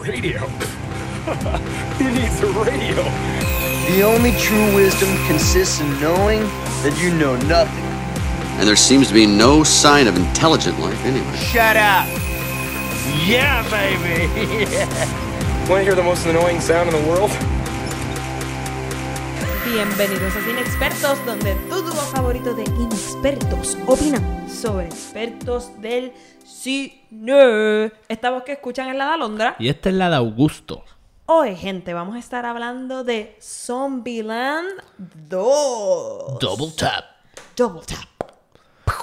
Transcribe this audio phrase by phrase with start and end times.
[0.00, 0.38] radio.
[1.98, 3.04] Who needs a radio?
[3.94, 6.40] The only true wisdom consists in knowing
[6.82, 7.84] that you know nothing.
[8.58, 11.36] And there seems to be no sign of intelligent life anyway.
[11.36, 12.06] Shut up!
[13.26, 14.24] Yeah, baby!
[15.68, 17.30] Want to hear the most annoying sound in the world?
[19.72, 26.12] Bienvenidos a Inexpertos, donde tu dúo favorito de inexpertos opinan sobre expertos del
[26.44, 27.92] cine.
[28.08, 29.54] Esta voz que escuchan es la de Alondra.
[29.60, 30.82] Y esta es la de Augusto.
[31.26, 34.70] Hoy, gente, vamos a estar hablando de Zombieland
[35.28, 36.40] 2.
[36.40, 37.04] Double tap.
[37.56, 38.08] Double Tap.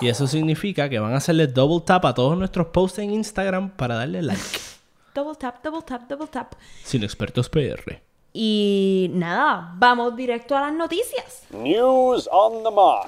[0.01, 3.69] Y eso significa que van a hacerle double tap a todos nuestros posts en Instagram
[3.69, 4.59] para darle like.
[5.15, 6.55] Double Tap, Double Tap, Double Tap.
[6.83, 8.06] Sin expertos PR.
[8.39, 11.47] Y nada, vamos directo a las noticias.
[11.49, 13.07] News on the march.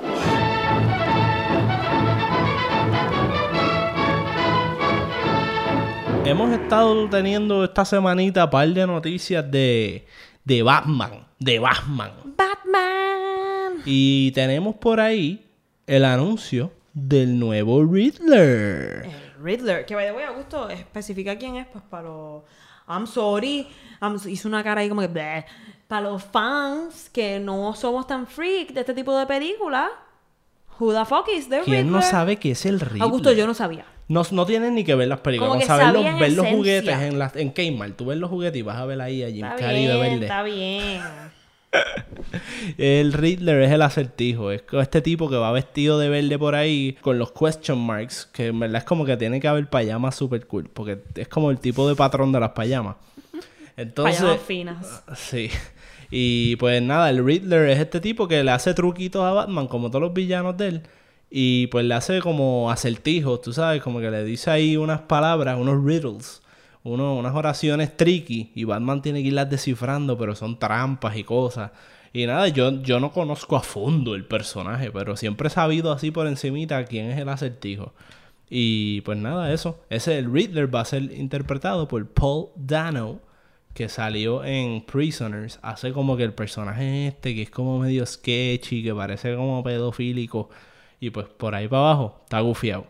[6.25, 10.07] Hemos estado teniendo esta semanita un par de noticias de,
[10.43, 11.27] de Batman.
[11.37, 12.11] De Batman.
[12.35, 13.83] Batman.
[13.85, 15.45] Y tenemos por ahí
[15.85, 19.05] el anuncio del nuevo Riddler.
[19.05, 22.41] El Riddler, que vaya, voy a gusto, especifica quién es, pues para los.
[22.89, 23.67] I'm sorry.
[24.01, 25.07] I'm- hizo una cara ahí como que.
[25.07, 25.45] bleh.
[25.87, 29.89] Para los fans que no somos tan freak de este tipo de películas.
[30.79, 32.03] Who the fuck is the ¿Quién no Riddler?
[32.11, 33.01] sabe qué es el Riddler?
[33.03, 33.85] Augusto, yo no sabía.
[34.07, 35.49] No, no tienen ni que ver las películas.
[35.49, 36.51] Como que saber los, ver los esencia.
[36.55, 37.95] juguetes en, las en Kmart.
[37.95, 40.25] Tú ves los juguetes y vas a ver ahí a Jim Carrey de bien, verde.
[40.25, 41.01] está bien.
[42.77, 44.51] El Riddler es el acertijo.
[44.51, 48.27] Es este tipo que va vestido de verde por ahí con los question marks.
[48.31, 50.69] Que en verdad es como que tiene que haber payamas super cool.
[50.69, 52.95] Porque es como el tipo de patrón de las payamas.
[53.77, 54.21] Entonces.
[54.21, 55.03] Payamas finas.
[55.15, 55.49] Sí.
[56.11, 59.89] Y pues nada, el Riddler es este tipo que le hace truquitos a Batman, como
[59.89, 60.81] todos los villanos de él.
[61.29, 65.57] Y pues le hace como acertijos, tú sabes, como que le dice ahí unas palabras,
[65.59, 66.41] unos riddles,
[66.83, 68.51] uno- unas oraciones tricky.
[68.55, 71.71] Y Batman tiene que irlas descifrando, pero son trampas y cosas.
[72.13, 76.11] Y nada, yo, yo no conozco a fondo el personaje, pero siempre he sabido así
[76.11, 77.93] por encimita quién es el acertijo.
[78.49, 79.79] Y pues nada, eso.
[79.89, 83.19] Ese el Riddler va a ser interpretado por Paul Dano,
[83.73, 85.59] que salió en Prisoners.
[85.61, 90.49] Hace como que el personaje este, que es como medio sketchy, que parece como pedofílico.
[90.99, 92.87] Y pues por ahí para abajo, está gufiado.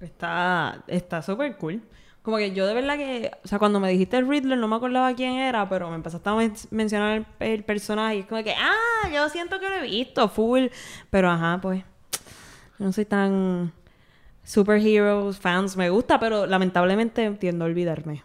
[0.00, 1.80] Está está súper cool.
[2.22, 4.76] Como que yo de verdad que, o sea, cuando me dijiste el Riddler no me
[4.76, 8.44] acordaba quién era, pero me empezaste a men- mencionar el, el personaje y es como
[8.44, 10.66] que, ah, yo siento que lo he visto, full.
[11.10, 11.82] Pero ajá, pues,
[12.78, 13.72] yo no soy tan
[14.44, 18.22] superheroes, fans, me gusta, pero lamentablemente tiendo a olvidarme.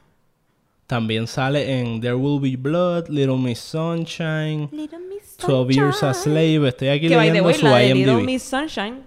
[0.86, 6.14] También sale en There Will Be Blood, Little Miss Sunshine, Little Miss 12 Years a
[6.14, 6.34] Sunshine.
[6.56, 6.68] Slave.
[6.70, 8.24] Estoy aquí Que leyendo su la de Little.
[8.24, 9.02] Miss Sunshine,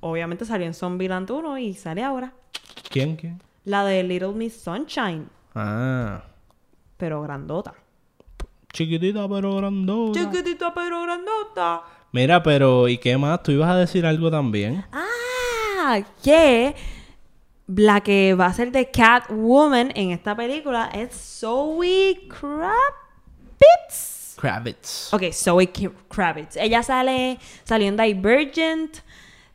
[0.00, 2.32] obviamente salió en Zombieland 1 y sale ahora.
[2.88, 3.16] ¿Quién?
[3.16, 3.40] ¿Quién?
[3.70, 6.22] La de Little Miss Sunshine, Ah,
[6.96, 7.72] pero grandota.
[8.72, 10.18] chiquitita pero grandota.
[10.20, 11.82] Chiquitita pero grandota.
[12.12, 13.42] Mira, pero ¿y qué más?
[13.44, 14.84] ¿Tú ibas a decir algo también?
[14.92, 16.74] Ah, que
[17.68, 24.34] la que va a ser de Catwoman en esta película es Zoe Kravitz.
[24.36, 25.12] Kravitz.
[25.14, 25.70] Ok, Zoe
[26.08, 26.56] Kravitz.
[26.56, 28.98] Ella sale, salió en Divergent,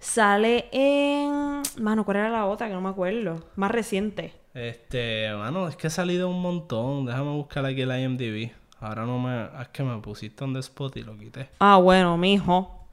[0.06, 1.62] sale en...
[1.80, 2.68] Mano, ¿cuál era la otra?
[2.68, 3.44] Que no me acuerdo.
[3.56, 4.34] Más reciente.
[4.54, 7.06] Este, mano, es que he salido un montón.
[7.06, 8.52] Déjame buscar aquí el IMDb.
[8.80, 9.46] Ahora no me...
[9.62, 11.50] Es que me pusiste on the spot y lo quité.
[11.60, 12.88] Ah, bueno, mijo.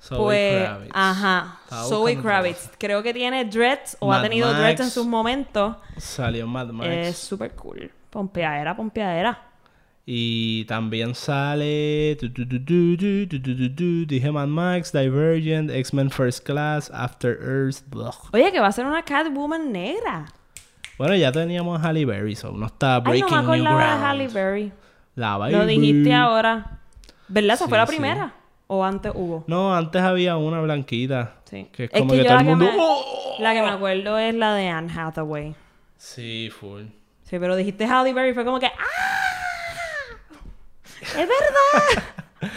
[0.00, 0.90] Zoe pues, Kravitz.
[0.94, 2.70] ajá, Estaba Zoe Kravitz.
[2.78, 4.58] Creo que tiene dreads o ha tenido Max.
[4.60, 5.76] dreads en sus momentos.
[5.96, 6.88] Salió Mad Max.
[6.90, 7.90] Es súper cool.
[8.10, 9.50] Pompeadera, pompeadera.
[10.06, 12.16] Y también sale.
[12.16, 17.82] Dije Mad Max, Divergent, X-Men First Class, After Earth.
[18.32, 20.26] Oye, que va a ser una Catwoman negra.
[20.98, 24.00] Bueno, ya teníamos a Halle Berry, so no está Breaking Ay, no me New Ground.
[24.00, 24.72] De Halle Berry.
[25.16, 25.52] La baby.
[25.52, 26.78] Lo dijiste ahora.
[27.26, 27.54] ¿Verdad?
[27.54, 28.26] ¿Esa sí, fue la primera?
[28.26, 28.32] Sí.
[28.66, 29.44] ¿O antes hubo?
[29.46, 31.36] No, antes había una blanquita.
[31.44, 31.68] Sí.
[31.72, 32.64] Que es, es como que, que todo el mundo.
[32.66, 32.72] Me...
[32.78, 33.36] ¡Oh!
[33.40, 35.54] La que me acuerdo es la de Anne Hathaway.
[35.96, 36.82] Sí, full.
[37.24, 38.70] Sí, pero dijiste Halle Berry, fue como que ¡ah!
[41.18, 42.02] ¡Es verdad!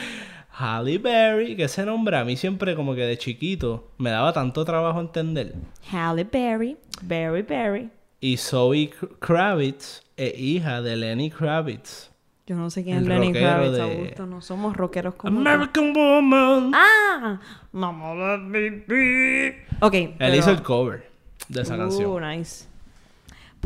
[0.60, 4.66] Halle Berry, que ese nombre a mí siempre como que de chiquito me daba tanto
[4.66, 5.54] trabajo entender.
[5.92, 6.78] Halle Berry.
[7.04, 7.90] Berry Berry.
[8.20, 12.10] Y Zoe Kr- Kravitz es hija de Lenny Kravitz.
[12.48, 14.26] Yo no sé quién es Lenny Kravitz, de- Augusto.
[14.26, 15.48] No somos rockeros como tú.
[15.48, 16.72] American Woman.
[16.74, 17.40] ¡Ah!
[17.72, 19.66] Me be.
[19.82, 19.94] Ok.
[19.94, 21.08] Él pero- hizo el cover
[21.50, 22.22] de esa Uh, canción.
[22.30, 22.66] nice.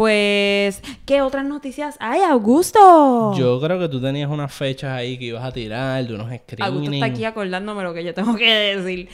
[0.02, 3.36] Pues, ¿qué otras noticias hay, Augusto?
[3.38, 6.56] Yo creo que tú tenías unas fechas ahí que ibas a tirar de unos Augusto
[6.56, 6.94] screenings.
[6.96, 9.10] está aquí acordándome lo que yo tengo que decir.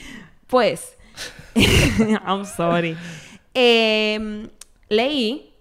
[0.47, 0.97] Pues,
[2.25, 2.95] I'm sorry.
[3.53, 4.47] Eh,
[4.87, 5.51] leí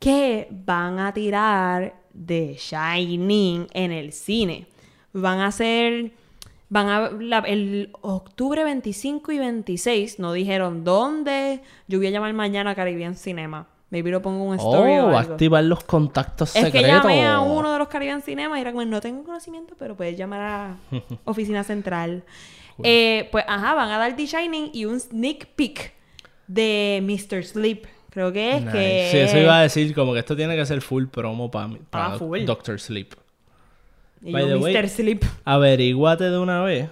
[0.00, 4.66] que van a tirar de Shining en el cine.
[5.12, 6.10] Van a hacer.
[6.68, 7.10] Van a.
[7.12, 10.18] la- el octubre 25 y 26.
[10.18, 11.60] No dijeron dónde.
[11.86, 13.68] Yo voy a llamar mañana a Caribbean Cinema.
[13.90, 15.32] Maybe lo pongo en un story Oh, o va a algo.
[15.34, 16.80] activar los contactos Es secretos.
[16.80, 19.94] que llamé a uno de los Caribbean Cinema y era como, no tengo conocimiento, pero
[19.96, 20.76] puedes llamar a
[21.24, 22.24] Oficina Central.
[22.82, 25.94] Eh, pues, ajá, van a dar The Shining y un sneak peek
[26.48, 27.44] de Mr.
[27.44, 27.86] Sleep.
[28.10, 28.72] Creo que es Nice.
[28.72, 29.08] que...
[29.12, 32.16] Sí, eso iba a decir, como que esto tiene que ser full promo para Ah,
[32.18, 32.44] full.
[32.44, 33.12] Doctor Sleep.
[34.22, 34.88] Y By yo, the way- Mr.
[34.88, 35.22] Sleep.
[35.44, 36.88] Averíguate de una vez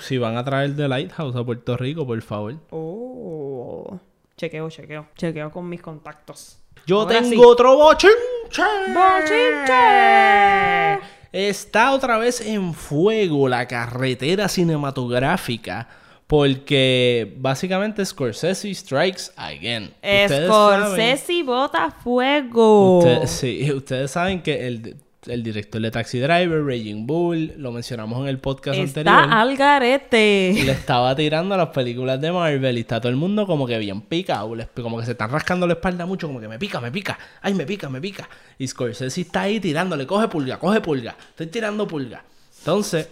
[0.00, 2.54] si van a traer The Lighthouse a Puerto Rico, por favor.
[2.70, 4.00] Oh.
[4.36, 5.06] Chequeo, chequeo.
[5.16, 6.58] Chequeo con mis contactos.
[6.86, 7.40] Yo Ahora tengo sí.
[7.44, 8.62] otro bochinche.
[8.92, 10.98] ¡Bochinche!
[11.32, 15.88] Está otra vez en fuego la carretera cinematográfica
[16.26, 19.84] porque básicamente Scorsese strikes again.
[19.96, 23.02] Ustedes saben- Scorsese bota fuego.
[23.26, 28.28] Sí, ustedes saben que el, el director de Taxi Driver, Raging Bull, lo mencionamos en
[28.28, 29.22] el podcast anterior.
[29.24, 30.52] Está al garete.
[30.64, 33.78] Le estaba tirando a las películas de Marvel y está todo el mundo como que
[33.78, 36.90] bien les- como que se están rascando la espalda mucho, como que me pica, me
[36.92, 38.28] pica, ay, me pica, me pica.
[38.58, 42.22] Y Scorsese está ahí tirándole, coge pulga, coge pulga, estoy tirando pulga.
[42.58, 43.08] Entonces,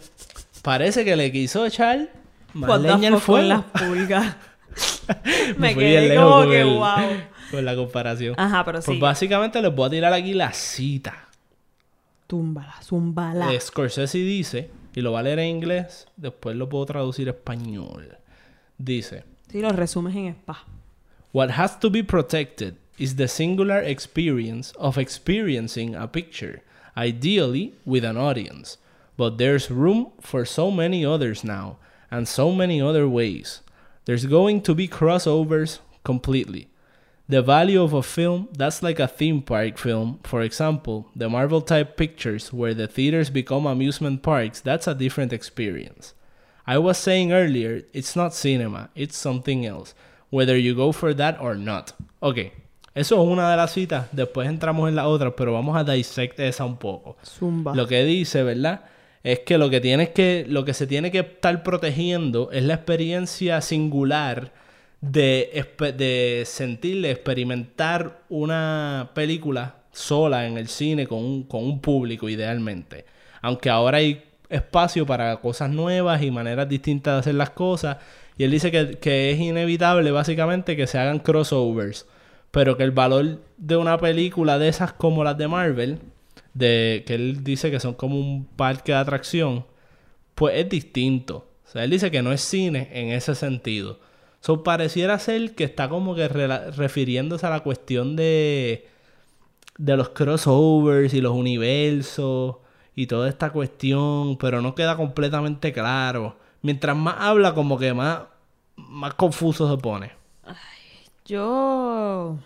[0.63, 2.09] parece que le quiso echar
[2.55, 3.49] más leña al fuego.
[3.49, 4.37] las pulgas.
[5.59, 6.87] Me fui quedé lejos como que el- wow.
[7.51, 8.35] Con la comparación.
[8.39, 9.01] Ajá, pero Pues sí.
[9.01, 11.29] básicamente les voy a tirar aquí la cita.
[12.33, 13.53] Túmbala, zúmbala.
[13.53, 17.33] Eh, Scorsese dice, y lo va a leer en inglés, después lo puedo traducir a
[17.33, 18.17] español.
[18.79, 20.65] Dice, Sí, los resumes en spa.
[21.35, 26.63] What has to be protected is the singular experience of experiencing a picture,
[26.97, 28.79] ideally with an audience.
[29.19, 31.77] But there's room for so many others now,
[32.11, 33.61] and so many other ways.
[34.07, 36.71] There's going to be crossovers completely.
[37.33, 41.63] The value of a film that's like a theme park film, for example, the Marvel
[41.63, 46.13] type pictures where the theaters become amusement parks, that's a different experience.
[46.67, 49.95] I was saying earlier, it's not cinema, it's something else,
[50.29, 51.95] whether you go for that or not.
[52.21, 52.53] Ok,
[52.95, 56.39] eso es una de las citas, después entramos en la otra, pero vamos a dissect
[56.39, 57.17] esa un poco.
[57.25, 57.75] Zumba.
[57.75, 58.85] Lo que dice, ¿verdad?
[59.25, 62.75] Es que lo que tienes que, lo que se tiene que estar protegiendo es la
[62.75, 64.53] experiencia singular
[65.03, 65.67] de,
[65.99, 73.05] de sentir, experimentar una película sola en el cine con un, con un público, idealmente.
[73.43, 77.99] Aunque ahora hay espacio para cosas nuevas y maneras distintas de hacer las cosas.
[78.39, 82.07] Y él dice que, que es inevitable, básicamente, que se hagan crossovers.
[82.53, 85.99] Pero que el valor de una película de esas como las de Marvel,
[86.55, 89.67] de que él dice que son como un parque de atracción,
[90.37, 91.49] pues es distinto.
[91.67, 93.99] O sea, él dice que no es cine en ese sentido.
[94.43, 98.89] So, pareciera ser que está como que refiriéndose a la cuestión de,
[99.79, 102.57] de los crossovers y los universos
[102.97, 106.35] y toda esta cuestión, pero no queda completamente claro.
[106.61, 108.23] Mientras más habla, como que más,
[108.75, 110.11] más confuso se pone.
[111.25, 112.37] Yo.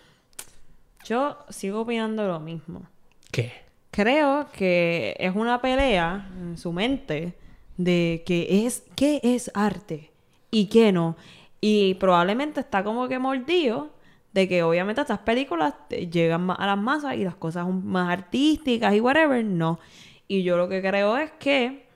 [1.03, 2.83] Yo sigo opinando lo mismo.
[3.31, 3.53] ¿Qué?
[3.89, 7.33] Creo que es una pelea en su mente
[7.77, 10.11] de que es qué es arte
[10.51, 11.15] y qué no.
[11.61, 13.89] Y probablemente está como que mordido
[14.33, 18.09] de que obviamente estas películas te- llegan más a las masas y las cosas más
[18.11, 19.79] artísticas y whatever, no.
[20.27, 21.87] Y yo lo que creo es que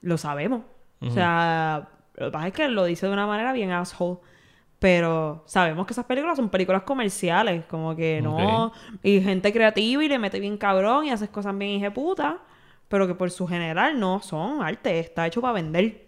[0.00, 0.62] lo sabemos.
[1.00, 4.18] O sea, lo que pasa es que lo dice de una manera bien asshole.
[4.78, 8.72] Pero sabemos que esas películas son películas comerciales, como que no.
[9.02, 12.38] Y gente creativa y le mete bien cabrón y haces cosas bien puta
[12.86, 16.03] pero que por su general no son arte, está hecho para vender.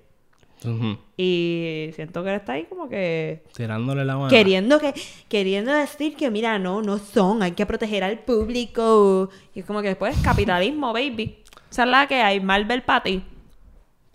[1.16, 4.28] Y siento que él está ahí como que Tirándole la mano.
[4.28, 4.94] queriendo que
[5.28, 9.30] queriendo decir que mira, no, no son, hay que proteger al público.
[9.54, 11.38] Y es como que después capitalismo, baby.
[11.70, 13.22] Esa es la que hay, Marvel para ti.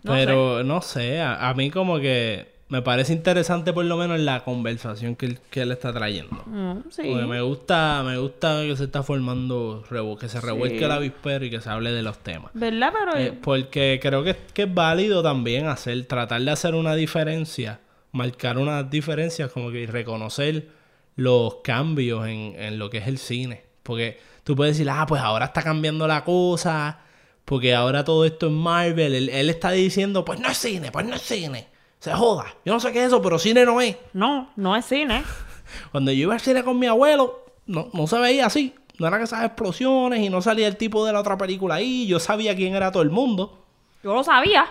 [0.02, 4.18] No Pero no sé, a, a mí como que me parece interesante por lo menos
[4.18, 6.42] la conversación que él, que él está trayendo.
[6.46, 7.02] Mm, sí.
[7.04, 9.84] Porque me gusta, me gusta que se está formando,
[10.18, 10.84] que se revuelque Sí.
[10.84, 12.50] el avispero y que se hable de los temas.
[12.54, 12.90] ¿Verdad?
[12.98, 17.80] Pero Eh, porque creo que, que es válido también hacer, tratar de hacer una diferencia,
[18.10, 20.68] marcar unas diferencias como que reconocer
[21.14, 23.64] los cambios en, en lo que es el cine.
[23.82, 27.00] Porque tú puedes decir, ah, pues ahora está cambiando la cosa,
[27.44, 29.14] porque ahora todo esto es Marvel.
[29.14, 31.66] Él, él está diciendo, pues no es cine, pues no es cine.
[32.02, 32.46] Se joda.
[32.64, 33.96] Yo no sé qué es eso, pero cine no es.
[34.12, 35.22] no, no es cine.
[35.92, 38.74] Cuando yo iba al cine con mi abuelo, no, no se veía así.
[38.98, 42.08] No eran esas explosiones y no salía el tipo de la otra película ahí.
[42.08, 43.64] Yo sabía quién era todo el mundo.
[44.02, 44.66] Yo lo sabía.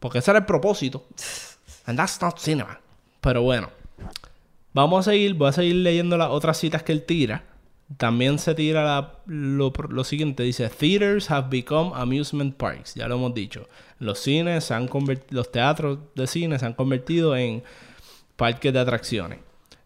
[0.00, 1.04] Porque ese era el propósito.
[1.84, 2.80] And that's not cinema.
[3.20, 3.68] Pero bueno.
[4.72, 5.34] Vamos a seguir.
[5.34, 7.44] Voy a seguir leyendo las otras citas que él tira.
[7.98, 13.16] También se tira la- lo, lo siguiente, dice, Theaters have become amusement parks, ya lo
[13.16, 13.68] hemos dicho.
[13.98, 17.62] Los cines se han convertido, los teatros de cine se han convertido en
[18.36, 19.38] parques de atracciones.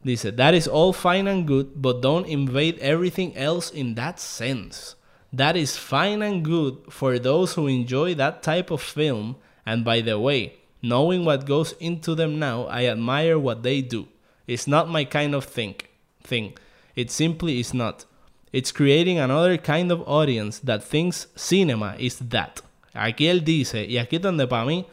[0.03, 4.95] Dice, that is all fine and good, but don't invade everything else in that sense.
[5.33, 10.01] That is fine and good for those who enjoy that type of film, and by
[10.03, 14.07] the way, knowing what goes into them now, I admire what they do.
[14.47, 15.75] It's not my kind of thing.
[16.23, 16.55] thing.
[16.97, 18.05] It simply is not.
[18.53, 22.61] It's creating another kind of audience that thinks cinema is that.
[22.95, 24.87] Aquí él dice, y aquí es donde para mí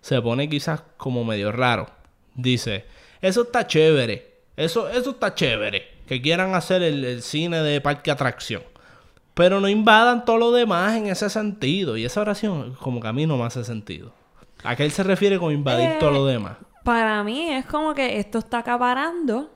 [0.00, 1.88] se pone quizás como medio raro.
[2.36, 2.84] Dice,
[3.20, 4.38] eso está chévere.
[4.56, 5.82] Eso, eso está chévere.
[6.06, 8.62] Que quieran hacer el, el cine de parque atracción.
[9.34, 11.96] Pero no invadan todo lo demás en ese sentido.
[11.96, 14.12] Y esa oración como que a mí no me hace sentido.
[14.62, 16.56] ¿A qué él se refiere con invadir Eh, todo lo demás?
[16.84, 19.50] Para mí es como que esto está acaparando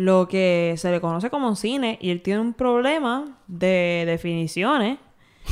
[0.00, 4.98] lo que se le conoce como cine y él tiene un problema de definiciones.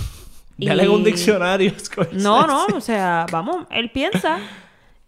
[0.56, 1.72] Dale Y- un diccionario.
[1.78, 2.22] Scorsese.
[2.22, 4.38] No, no, o sea, vamos, él piensa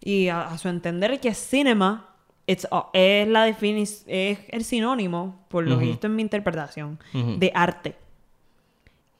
[0.01, 2.05] y a, a su entender que cinema
[2.47, 5.93] it's es la defini- es el sinónimo, por lo que Ujú.
[5.93, 7.95] esto en mi interpretación, de arte.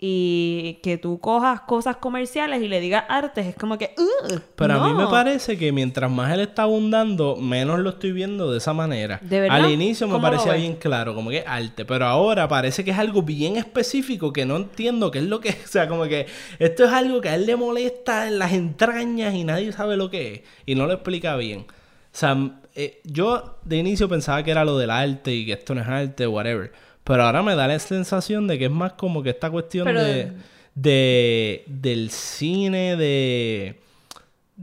[0.02, 4.76] Y que tú cojas cosas comerciales y le digas artes, es como que, "Ugh, Pero
[4.76, 5.10] a mí me no".
[5.12, 9.20] parece que mientras más él está abundando, menos lo estoy viendo de esa manera.
[9.22, 9.58] ¿De verdad?
[9.58, 12.92] Al inicio me ¿Cómo lo parecía bien claro, como que arte, pero ahora parece que
[12.92, 15.58] es algo bien específico que no entiendo qué es lo que es.
[15.66, 16.28] O sea, como que
[16.60, 20.10] esto es algo que a él le molesta en las entrañas y nadie sabe lo
[20.10, 20.42] que es.
[20.66, 21.66] Y no lo explica bien.
[21.70, 22.38] O sea,
[22.74, 25.88] eh, yo de inicio pensaba que era lo del arte y que esto no es
[25.88, 26.72] arte, whatever.
[27.10, 30.04] Pero ahora me da la sensación de que es más como que esta cuestión Pero-
[30.04, 30.32] de,
[30.76, 33.80] de del cine, de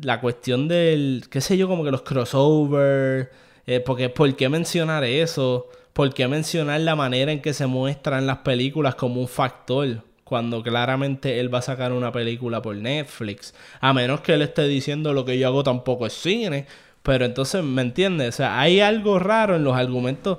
[0.00, 3.32] la cuestión del, qué sé yo, como que los crossover,
[3.66, 5.66] eh, porque ¿por qué mencionar eso?
[5.92, 10.04] ¿Por qué mencionar la manera en que se muestran las películas como un factor?
[10.22, 13.54] Cuando claramente él va a sacar una película por Netflix.
[13.80, 16.66] A menos que él esté diciendo lo que yo hago tampoco es cine.
[17.02, 18.28] Pero entonces, ¿me entiendes?
[18.28, 20.38] O sea, hay algo raro en los argumentos.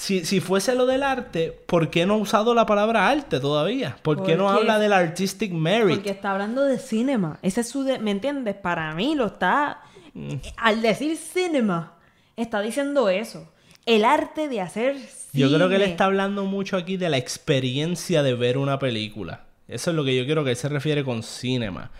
[0.00, 3.96] Si, si fuese lo del arte, ¿por qué no ha usado la palabra arte todavía?
[4.02, 5.96] ¿Por qué no habla del artistic merit?
[5.96, 7.40] Porque está hablando de cinema.
[7.42, 7.82] Ese es su...
[7.82, 8.54] de- ¿Me entiendes?
[8.54, 9.82] Para mí lo está...
[10.14, 10.34] Mm.
[10.56, 11.94] Al decir cinema,
[12.36, 13.52] está diciendo eso.
[13.86, 15.08] El arte de hacer cine.
[15.32, 19.46] Yo creo que él está hablando mucho aquí de la experiencia de ver una película.
[19.66, 21.90] Eso es lo que yo creo que él se refiere con cinema.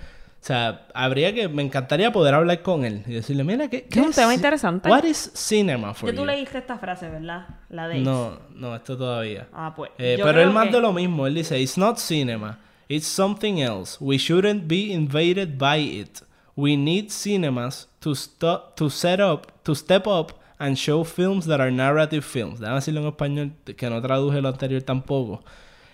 [0.40, 1.48] O sea, habría que...
[1.48, 4.88] Me encantaría poder hablar con él y decirle, mira, ¿qué, qué Es un tema interesante.
[4.88, 6.26] What is cinema for Que tú you?
[6.26, 7.46] leíste esta frase, ¿verdad?
[7.70, 7.98] La de...
[8.00, 9.48] No, no, esto todavía.
[9.52, 9.90] Ah, pues.
[9.98, 11.26] Eh, yo pero creo él que- de lo mismo.
[11.26, 12.58] Él dice, it's not cinema.
[12.88, 13.98] It's something else.
[14.00, 16.20] We shouldn't be invaded by it.
[16.56, 21.60] We need cinemas to, sto- to set up, to step up and show films that
[21.60, 22.60] are narrative films.
[22.60, 25.44] Déjame decirlo en español, que no traduje lo anterior tampoco.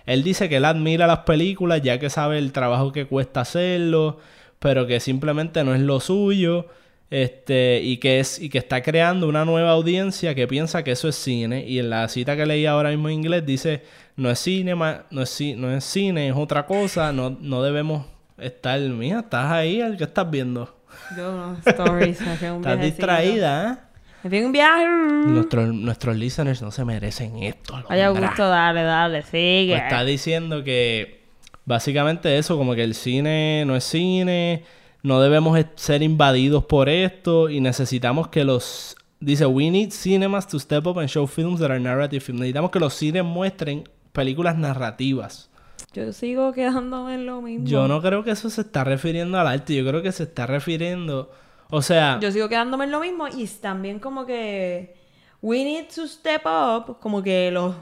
[0.06, 4.18] Él dice que él admira las películas ya que sabe el trabajo que cuesta hacerlo,
[4.64, 6.66] pero que simplemente no es lo suyo.
[7.10, 11.06] Este, y que es, y que está creando una nueva audiencia que piensa que eso
[11.06, 11.64] es cine.
[11.64, 13.82] Y en la cita que leí ahora mismo en inglés dice,
[14.16, 18.06] no es cinema, no es, ci- no es cine, es otra cosa, no, no debemos
[18.38, 20.76] estar, mira, estás ahí, ¿qué estás viendo?
[21.16, 22.20] Yo no, stories.
[22.22, 23.98] me fui un Estás distraída, ¿eh?
[24.24, 24.86] Me fui un viaje.
[25.26, 27.80] Nuestros, nuestros listeners no se merecen esto.
[27.88, 29.72] Vaya gusto, dale, dale, sigue.
[29.74, 31.23] Pues está diciendo que
[31.64, 34.64] básicamente eso, como que el cine no es cine,
[35.02, 38.96] no debemos ser invadidos por esto y necesitamos que los...
[39.20, 42.40] Dice, we need cinemas to step up and show films that are narrative films.
[42.40, 45.50] Necesitamos que los cines muestren películas narrativas.
[45.94, 47.66] Yo sigo quedándome en lo mismo.
[47.66, 50.46] Yo no creo que eso se está refiriendo al arte, yo creo que se está
[50.46, 51.30] refiriendo...
[51.70, 54.94] O sea, Yo sigo quedándome en lo mismo y también como que
[55.40, 57.74] we need to step up, como que los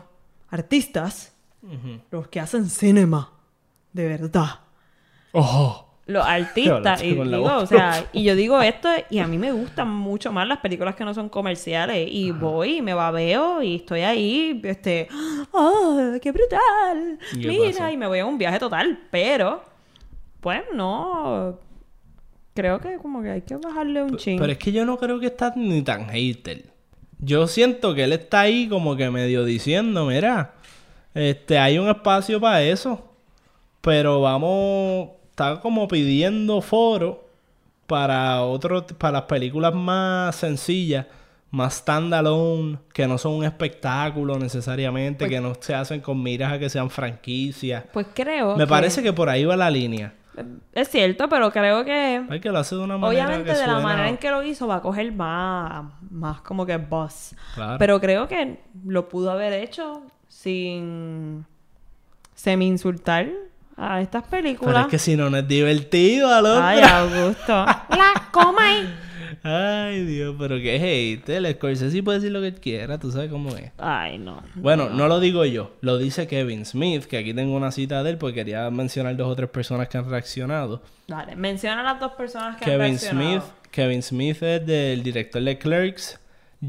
[0.49, 1.33] artistas,
[2.11, 3.32] los que hacen cinema,
[3.93, 4.61] de verdad.
[5.33, 5.89] ojo.
[6.05, 9.89] Los artistas, y digo, o sea, y yo digo esto y a mí me gustan
[9.89, 14.01] mucho más las películas que no son comerciales y voy y me babeo y estoy
[14.01, 15.07] ahí, este,
[15.53, 17.19] ¡oh, qué brutal!
[17.35, 17.93] ¿Y qué Mira, pasa?
[17.93, 19.63] y me voy a un viaje total, pero,
[20.41, 21.57] pues no,
[22.53, 24.41] creo que como que hay que bajarle un ching.
[24.41, 26.65] Pero es que yo no creo que está ni tan hater.
[27.21, 30.55] Yo siento que él está ahí como que medio diciendo, mira,
[31.15, 33.12] este, hay un espacio para eso.
[33.83, 37.29] Pero vamos, está como pidiendo foro
[37.87, 41.07] para otro, para las películas más sencillas,
[41.51, 46.59] más standalone, que no son un espectáculo necesariamente, que no se hacen con miras a
[46.59, 47.85] que sean franquicias.
[47.93, 50.15] Pues creo Me que- parece que por ahí va la línea.
[50.73, 52.25] Es cierto, pero creo que...
[52.31, 54.43] Hay que lo hace de una manera Obviamente que de la manera en que lo
[54.43, 57.35] hizo va a coger más, más como que buzz.
[57.55, 57.77] Claro.
[57.79, 61.45] Pero creo que lo pudo haber hecho sin
[62.35, 63.29] semi-insultar
[63.83, 64.75] a estas películas.
[64.75, 66.69] Pero es que si no, no es divertido, Alondra.
[66.69, 67.53] Ay, Augusto.
[67.91, 68.95] La coma ahí.
[69.43, 71.29] Ay, Dios, pero qué hate.
[71.29, 73.73] El Scorsese puede decir lo que él quiera, tú sabes cómo es.
[73.79, 74.41] Ay, no.
[74.55, 78.11] Bueno, no lo digo yo, lo dice Kevin Smith, que aquí tengo una cita de
[78.11, 80.83] él porque quería mencionar dos o tres personas que han reaccionado.
[81.09, 83.41] Dale, menciona a las dos personas que han Kevin reaccionado.
[83.41, 86.21] Smith, Kevin Smith es del director de Clerks,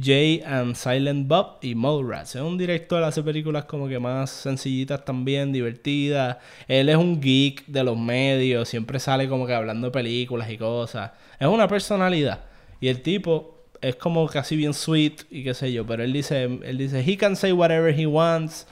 [0.02, 2.36] Jay and Silent Bob y Mallrats.
[2.36, 6.38] Es un director, hace películas como que más sencillitas también, divertidas.
[6.68, 10.58] Él es un geek de los medios, siempre sale como que hablando de películas y
[10.58, 11.12] cosas.
[11.40, 12.42] Es una personalidad.
[12.82, 16.44] Y el tipo es como casi bien sweet y qué sé yo, pero él dice,
[16.44, 18.66] él dice, he can say whatever he wants.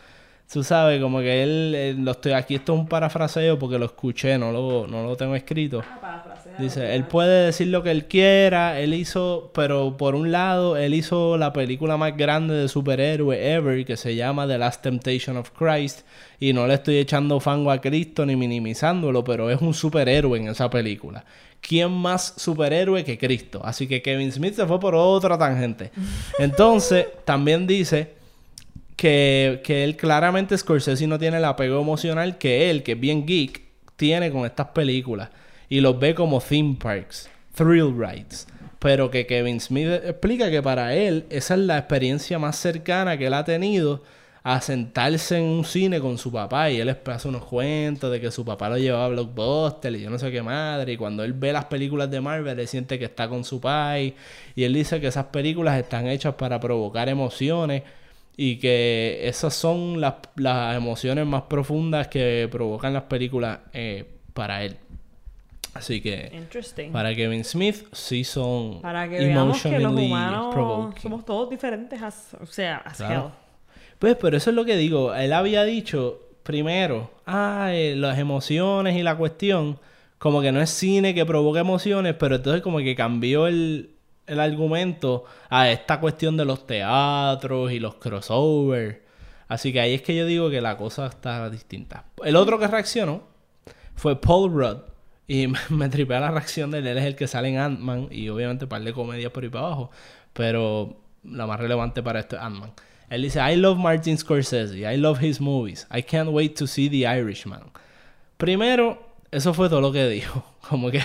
[0.51, 3.85] Tú sabes, como que él, él lo estoy aquí, esto es un parafraseo porque lo
[3.85, 5.81] escuché, no lo, no lo tengo escrito.
[6.59, 10.93] Dice, él puede decir lo que él quiera, él hizo, pero por un lado, él
[10.93, 15.51] hizo la película más grande de superhéroe ever, que se llama The Last Temptation of
[15.51, 16.01] Christ,
[16.37, 20.49] y no le estoy echando fango a Cristo ni minimizándolo, pero es un superhéroe en
[20.49, 21.23] esa película.
[21.61, 23.61] ¿Quién más superhéroe que Cristo?
[23.63, 25.91] Así que Kevin Smith se fue por otra tangente.
[26.39, 28.20] Entonces, también dice
[29.01, 33.25] que, que él claramente Scorsese no tiene el apego emocional que él, que es bien
[33.25, 33.63] geek,
[33.95, 35.29] tiene con estas películas.
[35.69, 38.47] Y los ve como theme parks, thrill rides.
[38.77, 43.25] Pero que Kevin Smith explica que para él esa es la experiencia más cercana que
[43.25, 44.03] él ha tenido
[44.43, 48.29] a sentarse en un cine con su papá y él hace unos cuentos de que
[48.29, 51.33] su papá lo llevaba a Blockbuster y yo no sé qué madre y cuando él
[51.33, 54.15] ve las películas de Marvel él siente que está con su pai
[54.55, 57.83] y él dice que esas películas están hechas para provocar emociones
[58.43, 64.63] y que esas son las, las emociones más profundas que provocan las películas eh, para
[64.63, 64.77] él.
[65.75, 66.31] Así que
[66.91, 71.01] para Kevin Smith sí son Para que veamos que los emotionally humanos provoking.
[71.03, 73.25] somos todos diferentes, as- o sea, as Claro.
[73.27, 73.31] hell.
[73.99, 75.13] Pues, pero eso es lo que digo.
[75.13, 79.77] Él había dicho primero, ah, eh, las emociones y la cuestión,
[80.17, 83.91] como que no es cine que provoca emociones, pero entonces como que cambió el,
[84.27, 88.97] el argumento a esta cuestión de los teatros y los crossovers.
[89.47, 92.05] Así que ahí es que yo digo que la cosa está distinta.
[92.23, 93.23] El otro que reaccionó
[93.95, 94.77] fue Paul Rudd.
[95.27, 96.87] Y me, tripea la reacción de él.
[96.87, 98.07] Él es el que sale en Ant-Man.
[98.11, 99.91] Y obviamente par de comedias por ahí para abajo.
[100.33, 102.71] Pero la más relevante para esto es Ant-Man.
[103.09, 104.77] Él dice, I love Martin Scorsese.
[104.89, 105.85] I love his movies.
[105.93, 107.63] I can't wait to see The Irishman.
[108.37, 110.43] Primero, eso fue todo lo que dijo.
[110.71, 111.01] Como que,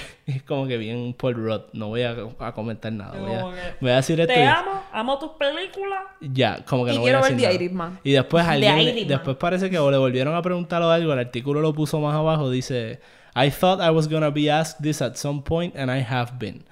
[0.47, 1.63] como que bien Paul Rudd.
[1.73, 3.19] No voy a, a comentar nada.
[3.19, 4.33] Voy a, voy a decir esto.
[4.33, 6.05] Te y- amo, amo tus películas.
[6.21, 8.01] ya, como que Y no voy quiero a ver decir The nada.
[8.05, 11.73] Y después alguien, después parece que o le volvieron a preguntar algo, el artículo lo
[11.75, 13.01] puso más abajo, dice,
[13.35, 16.63] I thought I was gonna be asked this at some point and I have been.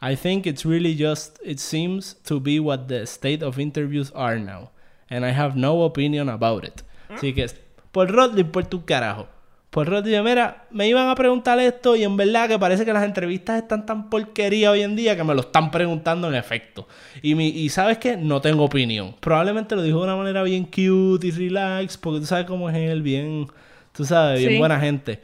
[0.00, 4.38] I think it's really just, it seems to be what the state of interviews are
[4.38, 4.70] now.
[5.10, 6.82] And I have no opinion about it.
[7.08, 7.46] Así que,
[7.90, 9.26] por Rod le importa un carajo.
[9.74, 12.92] Por Rod dice, mira, me iban a preguntar esto y en verdad que parece que
[12.92, 16.86] las entrevistas están tan porquería hoy en día que me lo están preguntando en efecto.
[17.22, 19.16] Y, mi, y sabes que no tengo opinión.
[19.18, 22.76] Probablemente lo dijo de una manera bien cute y relax, porque tú sabes cómo es
[22.76, 23.48] él, bien,
[23.92, 24.58] tú sabes, bien Sí.
[24.58, 25.20] buena gente.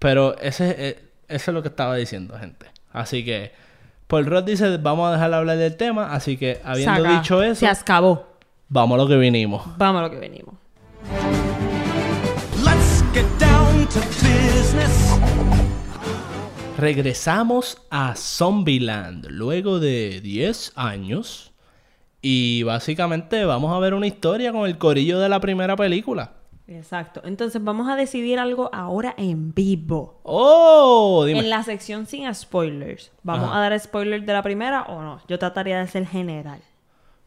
[0.00, 2.66] Pero ese, eh, eso es lo que estaba diciendo, gente.
[2.92, 3.52] Así que,
[4.08, 6.12] Paul Roth dice, vamos a dejar de hablar del tema.
[6.12, 7.20] Así que, habiendo Saca.
[7.20, 8.26] dicho eso, Se acabó.
[8.68, 9.62] vamos a lo que vinimos.
[9.78, 10.56] Vamos a lo que venimos.
[16.78, 21.52] Regresamos a Zombieland luego de 10 años.
[22.20, 26.32] Y básicamente vamos a ver una historia con el corillo de la primera película.
[26.66, 27.20] Exacto.
[27.24, 30.20] Entonces vamos a decidir algo ahora en vivo.
[30.22, 31.24] ¡Oh!
[31.26, 31.40] Dime.
[31.40, 33.12] En la sección sin spoilers.
[33.22, 33.58] ¿Vamos Ajá.
[33.58, 35.20] a dar spoilers de la primera o no?
[35.28, 36.60] Yo trataría de ser general.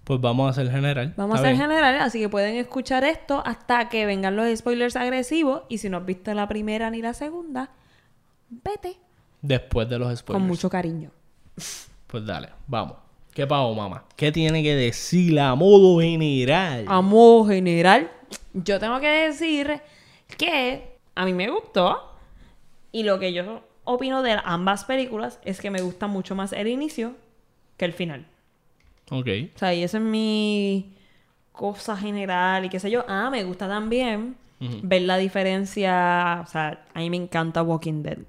[0.07, 1.13] Pues vamos a hacer general.
[1.17, 1.57] Vamos a bien.
[1.57, 5.63] general, así que pueden escuchar esto hasta que vengan los spoilers agresivos.
[5.67, 7.71] Y si no has visto la primera ni la segunda,
[8.49, 8.95] vete
[9.41, 10.41] Después de los spoilers.
[10.41, 11.11] con mucho cariño.
[12.07, 12.95] Pues dale, vamos.
[13.33, 14.05] ¿Qué pago, mamá?
[14.15, 16.85] ¿Qué tiene que decir a modo general?
[16.87, 18.09] A modo general,
[18.53, 19.81] yo tengo que decir
[20.37, 22.13] que a mí me gustó.
[22.93, 26.69] Y lo que yo opino de ambas películas es que me gusta mucho más el
[26.69, 27.13] inicio
[27.75, 28.25] que el final.
[29.09, 29.27] Ok.
[29.55, 30.93] O sea, y esa es mi
[31.51, 33.03] cosa general y qué sé yo.
[33.07, 34.35] Ah, me gusta también
[34.83, 36.41] ver la diferencia.
[36.43, 38.19] O sea, a mí me encanta Walking Dead.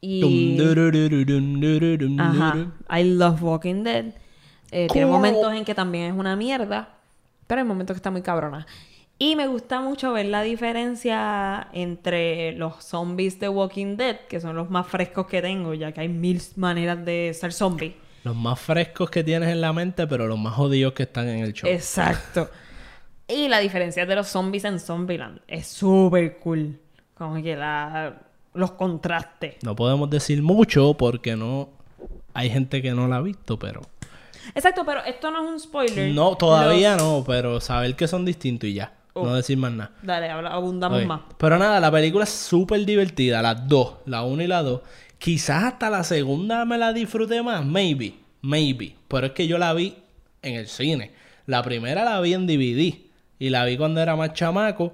[0.00, 0.20] Y.
[2.20, 2.72] Ajá.
[2.98, 4.14] I love Walking Dead.
[4.70, 6.90] Eh, tiene momentos en que también es una mierda.
[7.46, 8.66] Pero hay momentos que está muy cabrona.
[9.18, 14.56] Y me gusta mucho ver la diferencia entre los zombies de Walking Dead, que son
[14.56, 17.96] los más frescos que tengo, ya que hay mil maneras de ser zombie.
[18.26, 21.44] Los más frescos que tienes en la mente, pero los más jodidos que están en
[21.44, 21.70] el show.
[21.70, 22.50] Exacto.
[23.28, 26.76] Y la diferencia de los zombies en Zombieland es súper cool.
[27.14, 28.14] Como que la,
[28.52, 29.62] los contrastes.
[29.62, 31.68] No podemos decir mucho porque no
[32.34, 33.82] hay gente que no la ha visto, pero
[34.56, 36.12] Exacto, pero esto no es un spoiler.
[36.12, 39.92] no todavía Los- no, pero saber que son distintos y ya, no decir más nada.
[40.02, 41.20] Dale, abundamos más.
[41.38, 44.80] Pero nada, la película es súper divertida, las dos, la una y la dos.
[45.18, 48.96] Quizás hasta la segunda me la disfruté más, maybe, maybe.
[49.08, 49.94] Pero es que yo la vi
[50.42, 51.12] en el cine.
[51.46, 52.94] La primera la vi en DVD
[53.38, 54.92] y la vi cuando era más chamaco.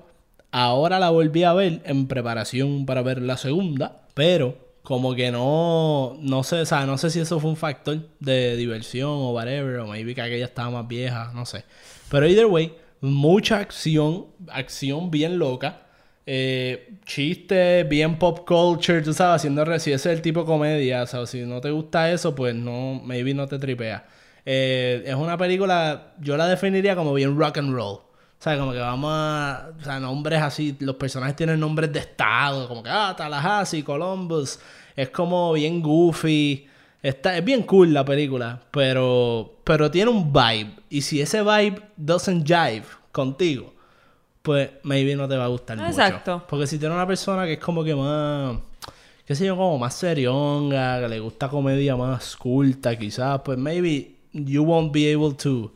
[0.50, 6.16] Ahora la volví a ver en preparación para ver la segunda, pero como que no,
[6.20, 9.78] no sé, o sea, no sé si eso fue un factor de diversión o whatever,
[9.78, 11.64] o maybe que aquella estaba más vieja, no sé.
[12.10, 15.86] Pero either way, mucha acción, acción bien loca,
[16.34, 21.26] eh, chistes bien pop culture, tú sabes, haciendo, si es el tipo de comedia, o
[21.26, 24.06] si no te gusta eso, pues no, maybe no te tripea.
[24.46, 27.96] Eh, es una película, yo la definiría como bien rock and roll.
[27.96, 28.06] O
[28.38, 29.72] sea, como que vamos a.
[29.78, 30.74] O sea, nombres así.
[30.80, 32.66] Los personajes tienen nombres de estado.
[32.66, 34.58] Como que, ah, Tallahassee, Columbus.
[34.96, 36.66] Es como bien goofy.
[37.02, 38.62] Está, es bien cool la película.
[38.70, 39.58] Pero.
[39.64, 40.72] Pero tiene un vibe.
[40.88, 43.74] Y si ese vibe doesn't jive contigo,
[44.42, 45.88] pues maybe no te va a gustar mucho.
[45.88, 46.44] Exacto.
[46.48, 48.56] Porque si tiene una persona que es como que más.
[49.24, 54.16] qué sé yo, como más serionga, que le gusta comedia más culta, quizás, pues maybe
[54.32, 55.72] you won't be able to.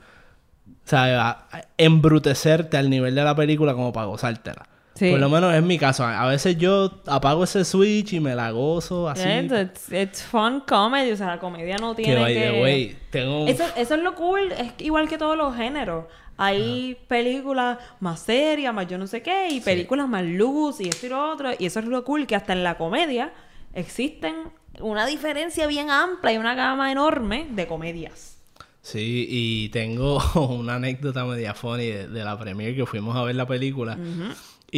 [0.93, 4.69] A- embrutecerte al nivel de la película como para gozártela.
[4.95, 5.11] Sí.
[5.11, 6.05] Por lo menos es mi caso.
[6.05, 9.25] A veces yo apago ese switch y me la gozo así.
[9.25, 11.11] Yeah, it's, it's fun comedy.
[11.11, 12.41] O sea, la comedia no tiene que by que...
[12.41, 16.07] the way, tengo Eso, eso es lo cool, es igual que todos los géneros.
[16.37, 21.07] Hay películas más serias, más yo no sé qué, y películas más luz y esto
[21.07, 21.51] y lo otro.
[21.59, 23.33] Y eso es lo cool, que hasta en la comedia
[23.75, 24.35] existen
[24.81, 28.37] una diferencia bien amplia y una gama enorme de comedias.
[28.83, 33.35] Sí, y tengo una anécdota media funny de, de la premiere que fuimos a ver
[33.35, 33.99] la película.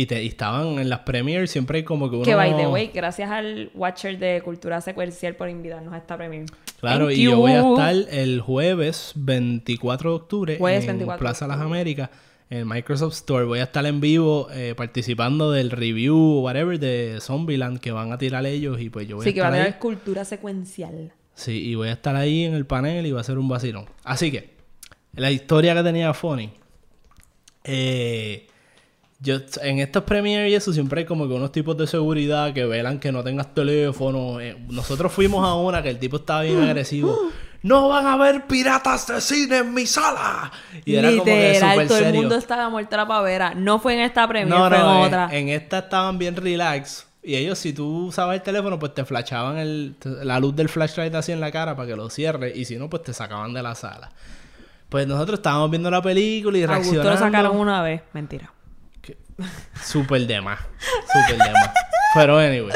[0.03, 2.25] Y, te, y estaban en las premieres, siempre hay como que uno...
[2.25, 6.47] Que by the way, gracias al Watcher de Cultura Secuencial por invitarnos a esta premiere.
[6.81, 11.15] Claro, Thank y yo voy a estar el jueves 24 de octubre Jueves en 24
[11.15, 11.61] de Plaza Las.
[11.61, 12.11] Américas,
[12.51, 13.45] en Microsoft Store.
[13.45, 18.13] Voy a estar en vivo eh, participando del review o whatever de Zombieland que van
[18.13, 19.67] a tirar ellos y pues yo voy Sí, a que va a estar ahí.
[19.73, 21.13] tener cultura secuencial.
[21.35, 23.87] Sí, y voy a estar ahí en el panel y va a ser un vacilón.
[24.05, 24.51] Así que,
[25.15, 26.51] la historia que tenía Funny.
[27.65, 28.47] Eh,
[29.21, 32.65] yo, en estos premiers y eso siempre hay como que unos tipos de seguridad que
[32.67, 34.41] velan que no tengas teléfono.
[34.41, 37.19] Eh, nosotros fuimos a una que el tipo estaba bien agresivo.
[37.61, 40.53] ¡No van a haber piratas de cine en mi sala!
[40.85, 43.55] Y era como que Literal, súper todo el mundo estaba muerto a la pavera.
[43.55, 45.29] No fue en esta premiere, No, fue en no, en, otra.
[45.33, 47.07] en esta estaban bien relax.
[47.21, 51.13] Y ellos, si tú usabas el teléfono, pues te flashaban el, la luz del flashlight
[51.17, 52.57] así en la cara para que lo cierres.
[52.57, 54.13] Y si no, pues te sacaban de la sala.
[54.89, 57.11] Pues nosotros estábamos viendo la película y A Augusto reaccionando.
[57.11, 58.03] lo sacaron una vez.
[58.13, 58.53] Mentira.
[59.83, 60.61] Súper de más.
[61.13, 61.71] Súper de más.
[62.15, 62.73] Pero anyway.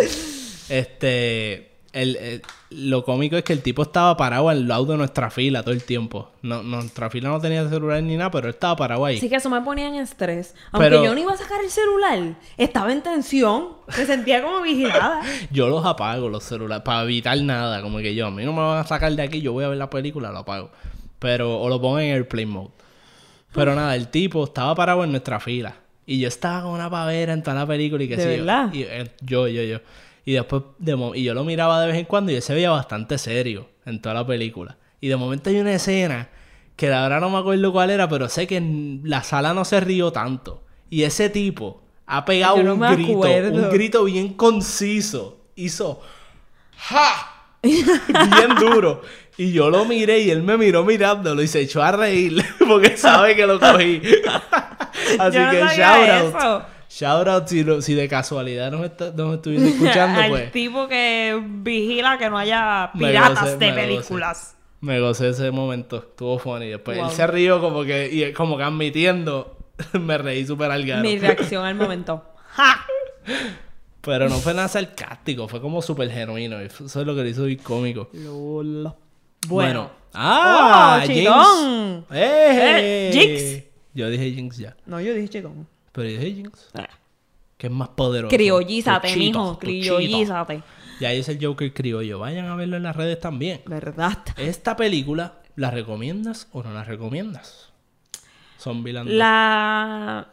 [0.68, 1.68] Este.
[1.92, 5.62] El, el- lo cómico es que el tipo estaba parado al lado de nuestra fila
[5.62, 6.30] todo el tiempo.
[6.40, 9.18] No, nuestra fila no tenía celular ni nada, pero él estaba parado ahí.
[9.18, 10.54] Así que eso me ponía en estrés.
[10.70, 13.68] Aunque Pero- yo no iba a sacar el celular, estaba en tensión.
[13.94, 15.20] Me sentía como vigilada.
[15.50, 17.82] Yo los apago, los celulares, para evitar nada.
[17.82, 19.68] Como que yo, a mí no me van a sacar de aquí, yo voy a
[19.68, 20.70] ver la película, lo apago.
[21.18, 22.70] Pero, o lo pongo en airplane mode.
[23.52, 25.74] Pero nada, el tipo estaba parado en nuestra fila.
[26.12, 28.44] Y yo estaba con una pavera en toda la película y que ¿De sí.
[28.44, 28.70] yo-?
[28.70, 29.78] Y, eh, yo, yo, yo.
[30.26, 32.68] Y después, de y yo lo miraba de vez en cuando y él se veía
[32.68, 34.76] bastante serio en toda la película.
[35.00, 36.28] Y de momento hay una escena
[36.76, 39.64] que la verdad no me acuerdo cuál era, pero sé que en la sala no
[39.64, 40.62] se rió tanto.
[40.90, 43.54] Y ese tipo ha pegado no un grito, acuerdo.
[43.54, 45.38] un grito bien conciso.
[45.56, 46.02] Hizo
[46.76, 47.46] ¡Ja!
[47.62, 49.00] Bien duro.
[49.38, 52.98] Y yo lo miré y él me miró mirándolo y se echó a reír porque
[52.98, 54.02] sabe que lo cogí.
[55.18, 56.36] Así Yo no que shout out.
[56.36, 56.62] eso.
[56.90, 60.52] Shout out si, lo- si de casualidad nos, está, nos estuvieron escuchando, Al pues.
[60.52, 63.86] tipo que vigila que no haya piratas gocé, de me gocé.
[63.86, 64.56] películas.
[64.80, 66.68] Me gocé ese momento, estuvo funny.
[66.68, 67.06] Después Wow.
[67.08, 69.56] él se rió como que, y como que admitiendo,
[69.92, 71.02] me reí súper al gano.
[71.02, 72.24] Mi reacción al momento.
[72.52, 72.84] ¡Ja!
[74.02, 76.58] Pero no fue nada sarcástico, fue como súper genuino.
[76.58, 78.10] Eso es lo que lo hizo bien cómico.
[78.12, 78.96] Lolo.
[79.46, 79.90] Bueno.
[79.90, 79.90] Bueno.
[80.14, 80.98] ¡Ah!
[80.98, 81.18] ¡Oh, Jinx!
[81.20, 82.06] chitón!
[82.12, 83.10] ¡Eh!
[83.10, 83.71] Eh, Jinx.
[83.94, 84.76] Yo dije Jinx ya.
[84.86, 85.66] No, yo dije chicón.
[85.92, 86.70] Pero yo dije Jinx.
[87.58, 88.34] Que es más poderoso.
[88.34, 89.58] Criollízate, mijo.
[89.58, 90.62] Criollízate.
[91.00, 92.18] Y ahí es el Joker criollo.
[92.18, 93.62] Vayan a verlo en las redes también.
[93.66, 94.18] ¿Verdad?
[94.36, 97.70] ¿Esta película la recomiendas o no la recomiendas?
[98.58, 99.10] Zombieland.
[99.10, 100.28] La...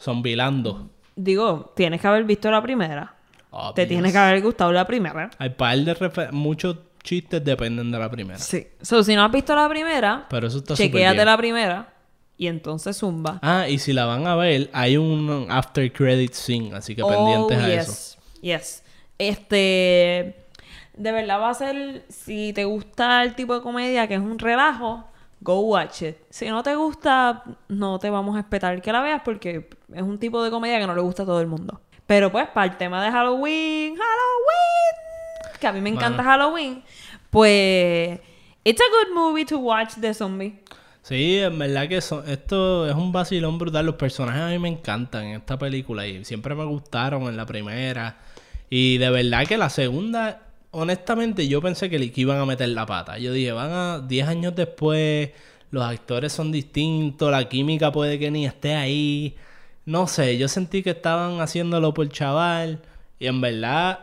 [0.00, 0.88] Zombieland.
[1.16, 3.14] Digo, tienes que haber visto la primera.
[3.50, 3.88] Te Obvious.
[3.88, 5.30] tiene que haber gustado la primera.
[5.38, 8.38] Hay par de refer- muchos chistes dependen de la primera.
[8.38, 8.66] Sí.
[8.82, 11.88] So, si no has visto la primera, Pero eso está chequéate la primera
[12.38, 13.38] Y entonces zumba.
[13.42, 17.58] Ah, y si la van a ver, hay un after credit scene, así que pendientes
[17.58, 17.92] a eso.
[17.92, 18.18] Oh, yes.
[18.42, 18.84] Yes.
[19.18, 20.36] Este.
[20.94, 22.04] De verdad va a ser.
[22.08, 25.04] Si te gusta el tipo de comedia que es un relajo,
[25.40, 26.16] go watch it.
[26.28, 30.18] Si no te gusta, no te vamos a esperar que la veas porque es un
[30.18, 31.80] tipo de comedia que no le gusta a todo el mundo.
[32.06, 36.22] Pero pues, para el tema de Halloween, Halloween, que a mí me encanta.
[36.22, 36.84] Halloween,
[37.30, 38.20] pues.
[38.62, 40.60] It's a good movie to watch de zombie.
[41.08, 43.86] Sí, en verdad que son- esto es un vacilón brutal.
[43.86, 47.46] Los personajes a mí me encantan en esta película y siempre me gustaron en la
[47.46, 48.18] primera.
[48.68, 50.42] Y de verdad que la segunda,
[50.72, 53.18] honestamente, yo pensé que que iban a meter la pata.
[53.18, 55.30] Yo dije, van a 10 años después,
[55.70, 59.36] los actores son distintos, la química puede que ni esté ahí.
[59.84, 62.82] No sé, yo sentí que estaban haciéndolo por chaval.
[63.20, 64.00] Y en verdad,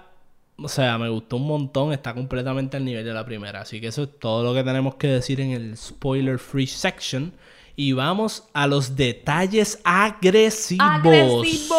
[0.63, 1.93] o sea, me gustó un montón.
[1.93, 3.61] Está completamente al nivel de la primera.
[3.61, 7.33] Así que eso es todo lo que tenemos que decir en el spoiler free section.
[7.75, 10.87] Y vamos a los detalles agresivos.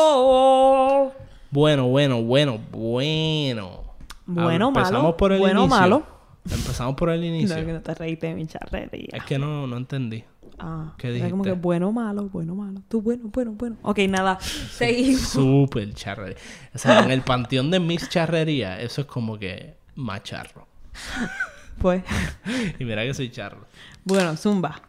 [0.04, 1.12] ¡Agresivo!
[1.50, 3.84] Bueno, bueno, bueno, bueno.
[4.26, 5.80] Bueno, Empezamos malo, por el bueno, inicio.
[5.80, 6.02] malo.
[6.50, 7.56] Empezamos por el inicio.
[7.56, 9.08] No, que no te reíste de mi charrería.
[9.12, 10.24] Es que no, no entendí.
[10.58, 11.62] Ah, ¿Qué era como que dijiste?
[11.66, 12.80] bueno, malo, bueno, malo.
[12.88, 13.76] Tú, bueno, bueno, bueno.
[13.82, 14.38] Ok, nada.
[14.40, 15.20] Seguimos.
[15.22, 16.36] Súper charrería.
[16.74, 20.66] O sea, en el panteón de mis charrería, eso es como que más charro.
[21.78, 22.04] Pues,
[22.78, 23.66] Y mira que soy charro.
[24.04, 24.80] bueno, Zumba.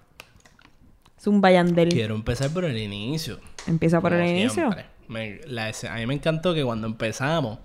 [1.19, 1.89] Zumba Yandel.
[1.89, 3.39] Quiero empezar por el inicio.
[3.65, 4.69] Empieza por el inicio.
[5.07, 7.57] Me- la a mí me encantó que cuando empezamos,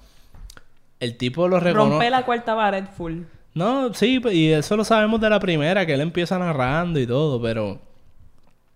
[1.00, 1.90] el tipo lo reconoce.
[1.90, 3.22] Rompe la cuarta pared full.
[3.52, 7.06] No, sí, pues, y eso lo sabemos de la primera, que él empieza narrando y
[7.06, 7.80] todo, pero...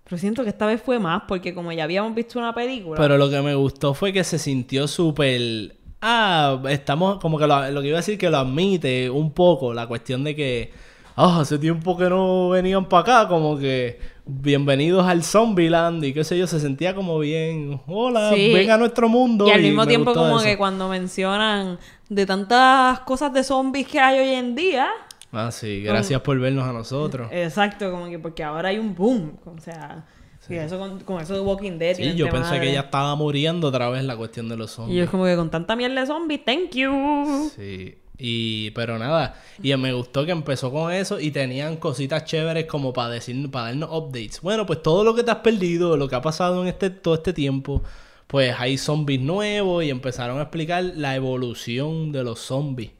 [0.04, 2.96] Pero siento que esta vez fue más, porque como ya habíamos visto una película.
[3.00, 5.76] Pero lo que me gustó fue que se sintió súper...
[6.02, 9.72] Ah, estamos como que lo, lo que iba a decir que lo admite un poco,
[9.72, 10.72] la cuestión de que...
[11.16, 16.24] Ah, hace tiempo que no venían para acá, como que bienvenidos al Zombieland y qué
[16.24, 18.52] sé yo, se sentía como bien, hola, Sí.
[18.52, 19.46] ven a nuestro mundo.
[19.46, 20.44] y al mismo tiempo como eso.
[20.44, 24.88] que cuando mencionan de tantas cosas de zombies que hay hoy en día.
[25.34, 27.28] Ah, sí, gracias por vernos a nosotros.
[27.32, 29.36] Exacto, como que porque ahora hay un boom.
[29.44, 30.06] O sea,
[30.40, 31.96] sí, eso con, con eso de Walking Dead.
[31.96, 34.74] Sí, y yo pensé que ya estaba muriendo otra vez la cuestión de los Y
[34.74, 34.96] zombies.
[34.98, 37.50] yo es como que con tanta mierda de zombies, thank you.
[37.54, 37.98] Sí.
[38.16, 42.92] Y, pero nada, y me gustó que empezó con eso y tenían cositas chéveres como
[42.92, 44.40] para decir, para darnos updates.
[44.40, 47.14] Bueno, pues todo lo que te has perdido, lo que ha pasado en este, todo
[47.14, 47.82] este tiempo,
[48.28, 52.92] pues hay zombies nuevos y empezaron a explicar la evolución de los zombies.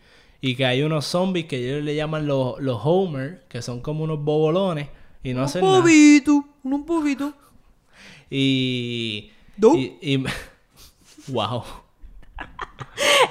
[0.47, 4.05] Y que hay unos zombies que ellos le llaman los, los Homer, que son como
[4.05, 4.89] unos bobolones
[5.23, 5.81] y no hacen nada.
[5.81, 7.33] poquito, un poquito.
[8.31, 9.31] Y.
[9.57, 9.75] ¿No?
[9.75, 10.25] Y, y-
[11.33, 11.63] wow.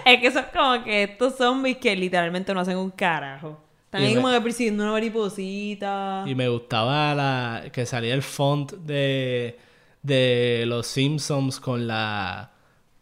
[0.06, 3.60] Es que son como que estos zombies que literalmente no hacen un carajo.
[3.86, 6.24] Están Y ahí me- como que persiguiendo una mariposita.
[6.26, 9.60] Y me gustaba la que salía el font de,
[10.02, 12.52] de los Simpsons con la.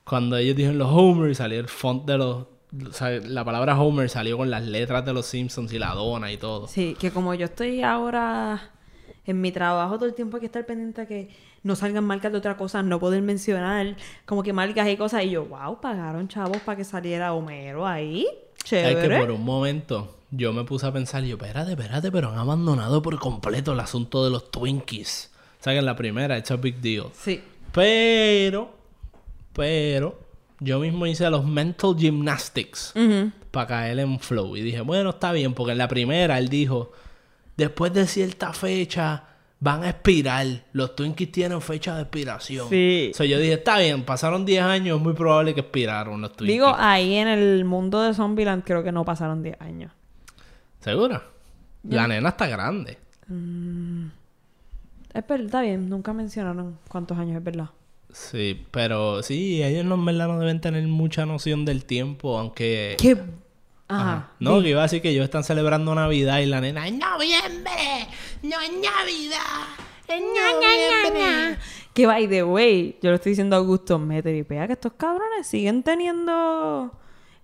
[0.04, 2.46] Cuando ellos dijeron los Homer, salía el font de los.
[2.88, 6.32] O sea, la palabra Homer salió con las letras de los Simpsons y la dona
[6.32, 6.68] y todo.
[6.68, 8.72] Sí, que como yo estoy ahora
[9.26, 11.30] en mi trabajo todo el tiempo hay que estar pendiente a que
[11.64, 15.24] no salgan marcas de otra cosa, no poder mencionar como que marcas y cosas.
[15.26, 18.28] Y yo, wow, pagaron chavos para que saliera Homero ahí.
[18.64, 22.38] Es que por un momento yo me puse a pensar, yo, espérate, espérate, pero han
[22.38, 25.32] abandonado por completo el asunto de los Twinkies.
[25.60, 27.08] O sea que en la primera, it's a big deal.
[27.14, 27.42] Sí.
[27.74, 28.74] Pero,
[29.54, 30.20] pero,
[30.62, 32.94] yo mismo hice los mental gymnastics
[33.50, 34.56] para caer en flow.
[34.56, 36.92] Y dije, bueno, está bien, porque en la primera él dijo,
[37.58, 39.26] después de cierta fecha
[39.60, 40.46] van a expirar.
[40.72, 42.70] Los Twinkies tienen fecha de expiración.
[42.70, 43.12] Sí.
[43.16, 46.54] So, yo dije, está bien, pasaron 10 años, es muy probable que expiraron los Twinkies.
[46.54, 49.92] Digo, ahí en el mundo de Zombieland creo que no pasaron 10 años.
[50.80, 51.24] ¿Segura?
[51.90, 53.00] La nena está grande.
[55.14, 57.70] Es verdad, está bien, nunca mencionaron cuántos años es verdad.
[58.14, 62.96] Sí, pero sí, ellos no, en verdad no deben tener mucha noción del tiempo, aunque...
[63.00, 63.14] ¿Qué?
[63.14, 64.04] Ajá.
[64.14, 64.32] Ajá.
[64.40, 68.08] No, que iba a decir que ellos están celebrando Navidad y la nena, ¡en noviembre!
[68.44, 69.68] ¡No es Navidad!
[70.08, 71.58] ¡En noviembre!
[71.94, 75.46] Que by the way, yo le estoy diciendo a Augusto, me tripea que estos cabrones
[75.46, 76.92] siguen teniendo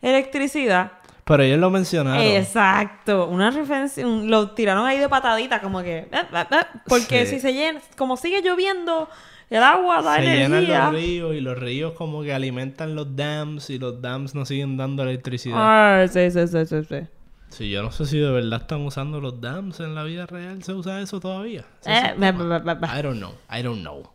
[0.02, 0.94] electricidad.
[1.26, 2.22] Pero ellos lo mencionaron.
[2.22, 7.26] Exacto, una referencia, un- lo tiraron ahí de patadita, como que, eh, eh, eh, porque
[7.26, 7.36] Sí.
[7.36, 9.10] si se llena, como sigue lloviendo,
[9.50, 13.70] el agua da Se llenan los ríos y los ríos como que alimentan los dams
[13.70, 15.58] y los dams no siguen dando electricidad.
[15.58, 17.08] Ah, sí, sí, sí, sí, sí.
[17.50, 20.62] Sí, yo no sé si de verdad están usando los dams en la vida real.
[20.64, 21.64] ¿Se usa eso todavía?
[21.80, 23.00] ¿Se Eh, ba, ba, ba.
[23.00, 23.34] I don't know.
[23.50, 24.12] I don't know.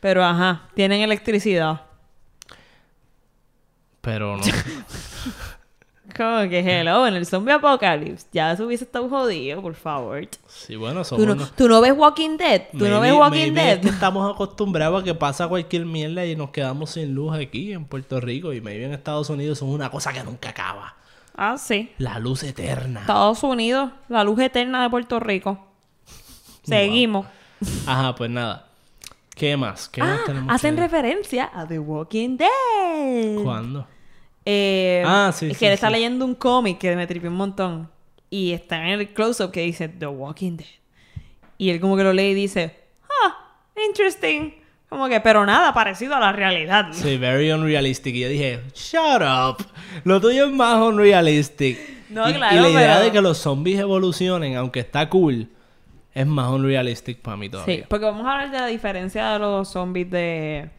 [0.00, 1.80] Pero ajá, tienen electricidad.
[4.02, 4.42] Pero no.
[6.16, 8.26] Como que hello, en el zombie apocalypse.
[8.32, 10.26] Ya eso hubiese estado jodido, por favor.
[10.48, 11.26] Sí, bueno, ¿Tú somos...
[11.26, 12.62] no, unos- tú no ves Walking Dead?
[12.72, 13.74] ¿Tú no ves Walking Dead?
[13.74, 17.72] es que estamos acostumbrados a que pasa cualquier mierda y nos quedamos sin luz aquí
[17.72, 20.94] en Puerto Rico y maybe en Estados Unidos es una cosa que nunca acaba.
[21.36, 21.92] Ah, sí.
[21.98, 23.00] La luz eterna.
[23.00, 25.66] Estados Unidos, la luz eterna de Puerto Rico.
[26.62, 27.26] Seguimos.
[27.86, 28.68] Ajá, pues nada.
[29.34, 29.88] ¿Qué más?
[29.90, 30.54] ¿Qué más Ah, tenemos?
[30.54, 33.42] hacen que- referencia a The Walking Dead.
[33.42, 33.86] ¿Cuándo?
[34.48, 35.92] Eh, Ah, sí, Es sí, que él está sí.
[35.94, 37.90] leyendo un cómic que me tripió un montón.
[38.30, 40.66] Y está en el close-up que dice The Walking Dead.
[41.58, 42.74] Y él como que lo lee y dice,
[43.24, 43.36] ah,
[43.88, 44.52] interesting.
[44.88, 46.86] Como que, pero nada parecido a la realidad.
[46.92, 48.14] Sí, very unrealistic.
[48.14, 49.66] Y yo dije, shut up.
[50.04, 51.78] Lo tuyo es más unrealistic.
[52.08, 55.48] No, y, y claro, la idea pero- de que los zombies evolucionen, aunque está cool,
[56.14, 57.76] es más unrealistic para mí todavía.
[57.78, 60.70] Sí, porque vamos a hablar de la diferencia de los zombies de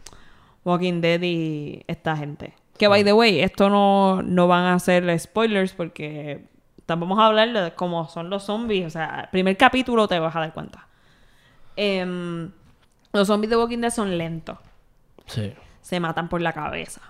[0.64, 2.54] Walking Dead y esta gente.
[2.78, 6.46] Que, by the way, esto no, no van a ser spoilers porque
[6.88, 8.86] vamos a hablar de cómo son los zombies.
[8.86, 10.88] O sea, el primer capítulo te vas a dar cuenta.
[11.76, 12.52] Em,
[13.14, 14.58] los zombies de Walking Dead son lentos.
[15.26, 15.54] Sí.
[15.82, 17.02] Se matan por la cabeza.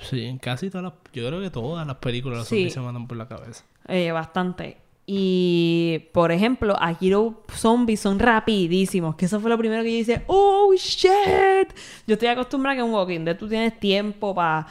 [0.00, 0.92] Sí, en casi todas las...
[1.12, 2.56] Yo creo que todas las películas los Sí.
[2.56, 3.64] zombies se matan por la cabeza.
[3.86, 4.78] Eh, bastante.
[5.06, 9.16] Y, por ejemplo, aquí los zombies son rapidísimos.
[9.16, 10.22] Que eso fue lo primero que yo hice.
[10.26, 11.68] ¡Oh, shit!
[12.06, 14.66] Yo estoy acostumbrada a que en Walking Dead tú tienes tiempo para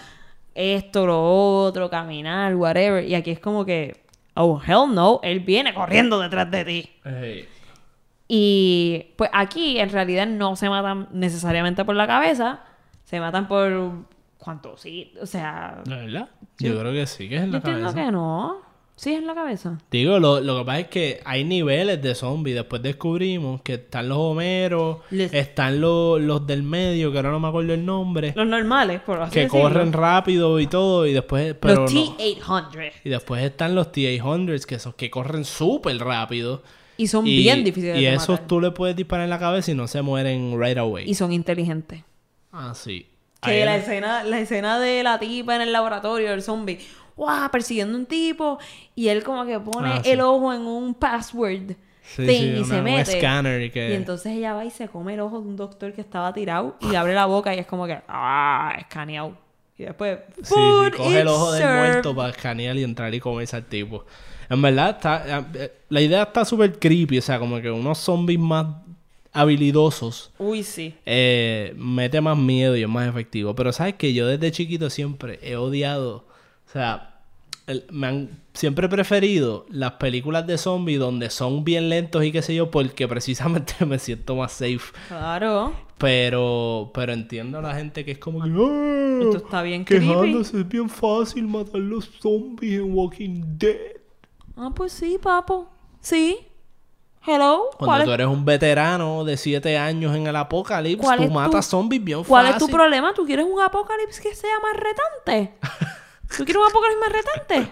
[0.56, 1.22] esto, lo
[1.66, 3.04] otro, caminar, whatever.
[3.04, 4.02] Y aquí es como que...
[4.36, 5.20] Oh, hell no.
[5.22, 6.90] Él viene corriendo detrás de ti.
[8.28, 12.64] Y, pues, aquí en realidad no se matan necesariamente por la cabeza.
[13.04, 14.08] Se matan por...
[14.40, 14.78] ¿Cuánto?
[14.78, 15.82] Sí, o sea...
[15.86, 16.30] ¿De verdad?
[16.58, 18.06] Yo creo que sí, que es en Yo la entiendo cabeza.
[18.06, 18.73] que no.
[18.96, 19.80] Sí, es en la cabeza.
[19.92, 22.56] Digo, lo, lo que pasa es que hay niveles de zombies.
[22.56, 27.40] Después descubrimos que están los homeros, Les- están los, los del medio, que ahora no
[27.40, 29.64] me acuerdo el nombre, Los normales, por así que decirlo.
[29.64, 31.56] corren rápido y todo, y después...
[31.60, 32.18] Pero los no.
[32.18, 32.92] T-800.
[33.04, 36.62] Y después están los T-800, que esos que corren súper rápido.
[36.96, 38.48] Y son Y, bien difíciles y de esos matar.
[38.48, 41.10] tú le puedes disparar en la cabeza y no se mueren right away.
[41.10, 42.04] Y son inteligentes.
[42.52, 43.08] Ah, sí.
[43.42, 46.80] Que Ahí la era- escena, la escena de la tipa en el laboratorio del zombie,
[47.16, 47.50] ¡guau!
[47.52, 48.58] persiguiendo un tipo
[48.96, 50.10] y él como que pone Ah, sí.
[50.12, 51.72] el ojo en un password
[52.06, 53.66] Sí, thing sí, y una- se mete.
[53.66, 56.02] y que- Y entonces ella va y se come el ojo de un doctor que
[56.02, 58.74] estaba tirado y abre la boca y es como que ¡ah!
[58.78, 59.38] escaneado.
[59.78, 61.78] Y después "Food coge el ojo del served".
[61.80, 64.06] muerto para escanear y entrar y comerse al tipo.
[64.50, 67.18] En verdad, está, eh, la idea está súper creepy.
[67.18, 68.68] O sea, como que unos zombies más
[69.32, 70.94] habilidosos Uy, sí.
[71.06, 73.56] eh, mete más miedo y es más efectivo.
[73.56, 76.26] Pero sabes que yo desde chiquito siempre he odiado.
[76.74, 77.20] O sea,
[77.68, 82.32] el- me han siempre he preferido las películas de zombies donde son bien lentos y
[82.32, 83.08] qué sé yo, porque
[83.78, 84.80] precisamente me siento más safe.
[85.08, 85.74] Claro.
[86.00, 88.50] Pero, pero entiendo a la gente que es como que.
[88.50, 90.08] "Ah, Esto está bien creepy".
[90.08, 93.78] Quejándose, es bien fácil matar los zombies en Walking Dead.
[94.58, 95.70] Ah, pues sí, papo.
[96.02, 96.40] Sí.
[97.26, 97.70] Hello.
[97.78, 101.24] Cuando ¿Cuál tú es, eres un veterano de 7 años en el apocalipsis, ¿Cuál tú
[101.24, 102.62] es tu- matas zombies bien ¿Cuál fácil.
[102.62, 103.14] es tu problema?
[103.14, 105.54] ¿Tú quieres un apocalipsis que sea más retante?
[106.36, 107.72] ¿Tú quieres un apocalipsis más retante?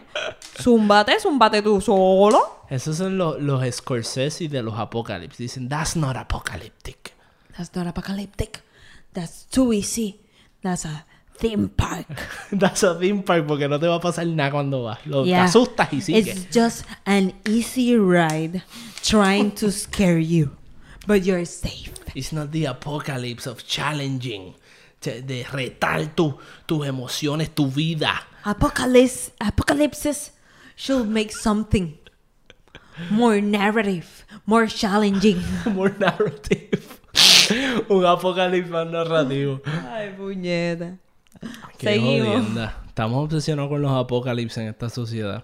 [0.61, 2.65] Zúmbate, zúmbate tú solo.
[2.69, 5.37] Esos son los, los Scorsese de los apocalipsis.
[5.37, 7.13] Dicen, that's not apocalyptic.
[7.57, 8.61] That's not apocalyptic.
[9.13, 10.19] That's too easy.
[10.61, 11.05] That's a
[11.37, 12.05] theme park.
[12.51, 14.99] that's a theme park porque no te va a pasar nada cuando vas.
[15.05, 15.43] Lo, Te Yeah.
[15.45, 16.27] asustas y sigues.
[16.27, 18.61] It's just an easy ride
[19.03, 20.51] trying to scare you.
[21.07, 21.91] But you're safe.
[22.13, 24.53] It's not the apocalypse of challenging.
[25.01, 28.21] De, de retar tu, tus emociones, tu vida.
[28.43, 30.31] Apocalypse, apocalypses
[30.75, 31.97] should make something
[33.09, 35.41] more narrative, more challenging.
[35.75, 36.99] More narrative.
[37.89, 39.61] Un apocalipsis más narrativo.
[39.91, 40.97] Ay, puñeta.
[41.77, 42.27] Qué Seguimos.
[42.27, 42.77] jodienda.
[42.87, 45.43] Estamos obsesionados con los apocalipsis en esta sociedad.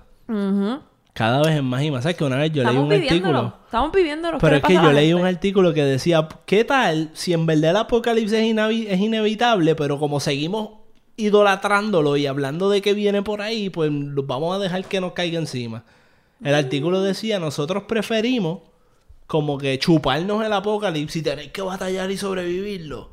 [1.13, 2.03] Cada vez es más y más.
[2.03, 3.37] ¿Sabes que una vez yo leí Estamos un viviéndolo.
[3.39, 3.65] artículo?
[3.65, 4.37] Estamos viviéndolo.
[4.37, 7.71] Pero ¿Qué es que yo leí un artículo que decía, ¿qué tal si en verdad
[7.71, 10.69] el apocalipsis es inevitable, pero como seguimos
[11.17, 15.39] idolatrándolo y hablando de que viene por ahí, pues vamos a dejar que nos caiga
[15.39, 15.83] encima?
[16.43, 18.61] El artículo decía, nosotros preferimos
[19.25, 23.09] como que chuparnos el apocalipsis y tener que batallar y sobrevivirlo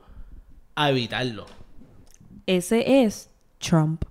[0.77, 1.47] a evitarlo.
[2.47, 4.05] Ese es Trump.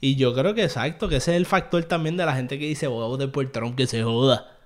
[0.00, 2.66] Y yo creo que exacto, que ese es el factor también de la gente que
[2.66, 4.58] dice, voy a votar por Trump, que se joda.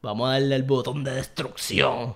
[0.00, 2.14] Vamos a darle el botón de destrucción.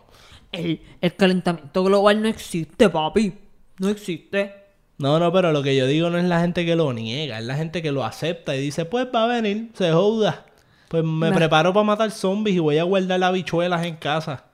[0.52, 3.34] El, el calentamiento global no existe, papi.
[3.78, 4.59] No existe.
[5.00, 7.44] No, no, pero lo que yo digo no es la gente que lo niega, es
[7.46, 10.44] la gente que lo acepta y dice, pues va a venir, se joda.
[10.88, 11.36] Pues me Nah.
[11.36, 14.44] preparo para matar zombies y voy a guardar las habichuelas en casa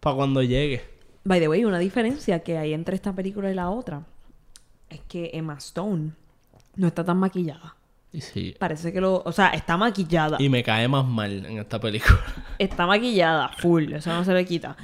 [0.00, 0.82] para cuando llegue.
[1.22, 4.02] By the way, una diferencia que hay entre esta película y la otra
[4.90, 6.10] es que Emma Stone
[6.74, 7.76] no está tan maquillada.
[8.18, 8.56] Sí.
[8.58, 9.22] Parece que lo...
[9.24, 10.38] O sea, está maquillada.
[10.40, 12.18] Y me cae más mal en esta película.
[12.58, 13.92] Está maquillada, full.
[13.92, 14.74] Eso no se le quita.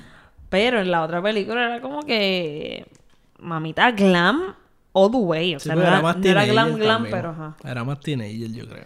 [0.51, 2.86] Pero en la otra película era como que...
[3.38, 4.55] Mamita glam
[4.95, 5.55] all the way.
[5.55, 7.14] O sea, no, era, no era glam glam, también.
[7.14, 7.57] pero ajá.
[7.62, 8.84] Era más teenager, yo creo.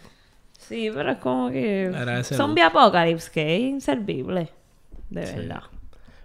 [0.58, 1.84] Sí, pero es como que...
[1.84, 4.50] Era ese Zombie Apocalypse, que es inservible.
[5.08, 5.36] De Sí.
[5.36, 5.62] verdad.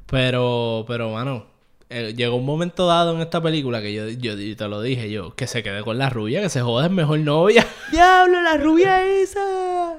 [0.08, 1.46] Pero, pero, mano,
[1.90, 5.10] eh, llegó un momento dado en esta película que yo, yo, yo te lo dije
[5.10, 7.66] yo, que se quede con la rubia, que se joda, es mejor novia.
[7.92, 9.96] ¡Diablo, la rubia esa!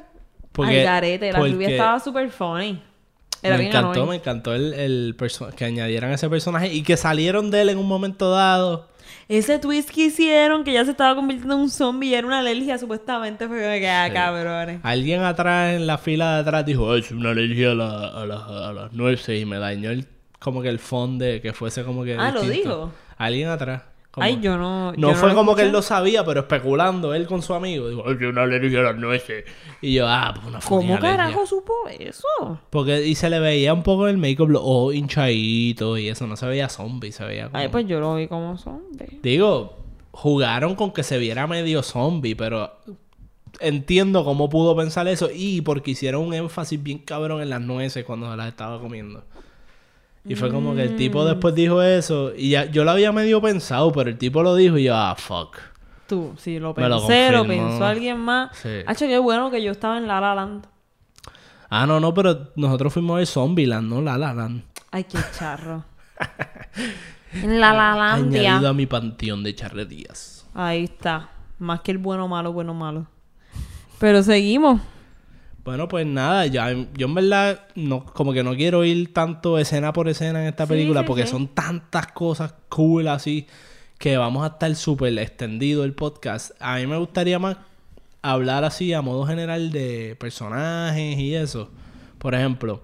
[0.52, 2.80] Porque, Al garete, la rubia estaba súper funny.
[3.42, 4.08] Era me encantó, annoying.
[4.08, 5.16] me encantó el, el
[5.56, 8.88] que añadieran ese personaje y que salieron de él en un momento dado.
[9.28, 12.40] Ese twist que hicieron, que ya se estaba convirtiendo en un zombie y era una
[12.40, 14.80] alergia, supuestamente fue que, ah, cabrones.
[14.82, 18.26] Alguien atrás en la fila de atrás dijo, "Ay, es una alergia a, la- a,
[18.26, 20.06] las- a las nueces y me dañó el,
[20.38, 22.68] como que el fondo que fuese como que Ah, ¿lo distinto".
[22.68, 22.92] dijo?
[23.16, 23.82] Alguien atrás.
[24.14, 24.92] Como- Ay, yo no.
[24.92, 27.88] No yo fue como que él lo sabía, pero especulando él con su amigo.
[27.88, 29.44] Dijo, "Ay, es una alergia a las nueces.
[29.80, 31.16] Y yo, ah, pues una ¿Cómo alergia".
[31.16, 32.60] carajo supo eso?
[32.70, 36.26] Porque y se le veía un poco el make-up, los ojos hinchaditos y eso.
[36.26, 37.58] No se veía zombie, se veía como...
[37.58, 39.18] Ay, pues yo lo vi como zombie.
[39.22, 39.76] Digo,
[40.12, 42.70] jugaron con que se viera medio zombie, pero
[43.60, 48.04] entiendo cómo pudo pensar eso y porque hicieron un énfasis bien cabrón en las nueces
[48.04, 49.24] cuando se las estaba comiendo.
[50.26, 50.96] Y fue como que el Mm.
[50.96, 54.54] tipo después dijo eso y ya yo lo había medio pensado, pero el tipo lo
[54.54, 55.58] dijo y yo, ah, fuck.
[56.06, 58.56] Tú, sí, lo pensé, lo, pensó alguien más.
[58.56, 58.68] Sí.
[58.86, 60.66] Hacho, qué bueno que yo estaba en La La Land.
[61.70, 64.62] Ah, no, no, pero nosotros fuimos ver Zombieland, no La La Land.
[64.90, 65.84] Ay, qué charro.
[67.42, 68.52] en La La Landia.
[68.52, 70.46] Añadido a mi panteón de charrerías.
[70.54, 71.30] Ahí está.
[71.58, 73.06] Más que el bueno malo, bueno malo.
[73.98, 74.80] Pero seguimos.
[75.64, 79.94] Bueno, pues nada, ya, yo en verdad no, como que no quiero ir tanto escena
[79.94, 81.26] por escena en esta Sí, película sí, porque sí.
[81.26, 83.46] son tantas cosas cool así
[83.98, 86.50] que vamos a estar súper extendido el podcast.
[86.60, 87.56] A mí me gustaría más
[88.22, 91.70] hablar así a modo general de personajes y eso.
[92.18, 92.82] Por ejemplo,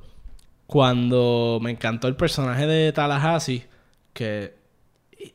[0.67, 3.67] cuando me encantó el personaje de Tallahassee,
[4.15, 4.55] que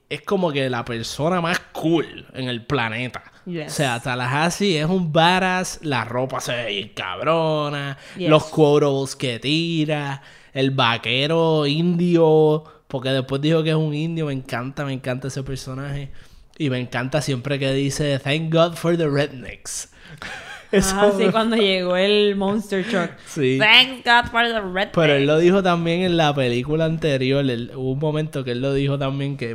[0.10, 3.24] es como que la persona más cool en el planeta.
[3.46, 3.72] Yes.
[3.74, 8.30] O sea, Tallahassee es un badass, la ropa se ve bien cabrona, Yes.
[8.30, 10.22] los quotables que tira,
[10.54, 15.43] el vaquero indio, porque después dijo que es un indio, me encanta, me encanta ese
[15.43, 16.12] personaje.
[16.58, 19.91] Y me encanta siempre que dice, thank God for the rednecks.
[20.72, 23.12] Eso Ah, sí, cuando llegó el Monster Truck.
[23.28, 23.58] Sí.
[23.60, 24.89] Thanks God for the red.
[24.93, 27.48] Pero él lo dijo también en la película anterior.
[27.50, 29.54] él- hubo un momento que él lo dijo también que...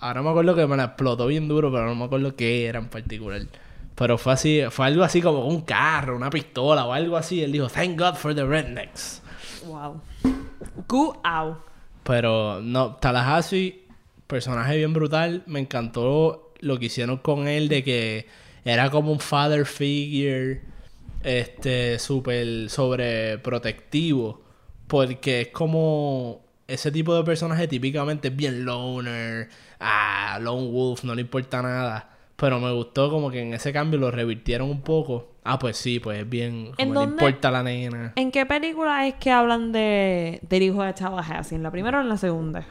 [0.00, 2.78] Ahora me acuerdo que me la explotó bien duro, pero no me acuerdo qué era
[2.78, 3.42] en particular.
[3.94, 7.42] Pero fue así, fue algo así como un carro, una pistola o algo así.
[7.42, 9.22] Él dijo, thank God for the rednecks.
[9.66, 10.00] Wow.
[10.86, 11.58] Go out.
[12.04, 13.84] Pero no, Tallahassee,
[14.26, 15.42] personaje bien brutal.
[15.46, 18.26] Me encantó lo que hicieron con él de que
[18.64, 20.60] era como un father figure,
[21.22, 24.42] este, súper sobreprotectivo.
[24.86, 29.48] Porque es como ese tipo de personaje típicamente es bien loner,
[29.80, 32.10] ah, lone wolf, no le importa nada.
[32.36, 35.32] Pero me gustó como que en ese cambio lo revirtieron un poco.
[35.42, 38.12] Ah, pues sí, pues es bien, ¿En como le dónde- importa a la nena.
[38.16, 41.54] ¿En qué película es que hablan de del hijo de Tallahassee?
[41.56, 42.64] ¿En la primera o en la segunda?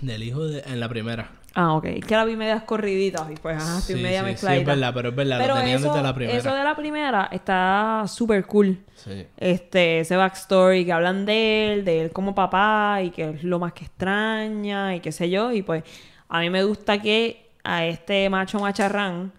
[0.00, 1.30] Del hijo de, en la primera.
[1.56, 1.84] Ah, ok.
[1.84, 4.64] Es que la vi medias corriditas y pues ajá, estoy Sí, media sí, sí, es
[4.66, 6.38] verdad, pero es verdad, Pero lo tenían eso, desde la primera.
[6.38, 8.78] eso de la primera está súper cool.
[8.96, 9.26] Sí.
[9.36, 13.58] Este, ese backstory que hablan de él, de él como papá y que es lo
[13.60, 15.52] más que extraña y qué sé yo.
[15.52, 15.84] Y pues
[16.28, 19.32] a mí me gusta que a este macho macharrán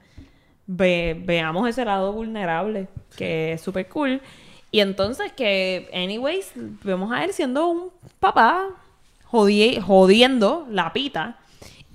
[0.68, 2.88] ve- veamos ese lado vulnerable,
[3.18, 4.22] que es súper cool.
[4.72, 7.90] Y entonces que, anyways, vemos a él siendo un
[8.22, 8.68] papá
[9.30, 11.38] jodi- jodiendo la pita.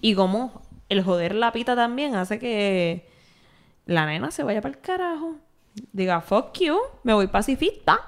[0.01, 3.07] Y como el joder la pita también hace que
[3.87, 5.37] la nena se vaya para el carajo.
[5.93, 7.99] Diga, fuck you, me voy pacifista.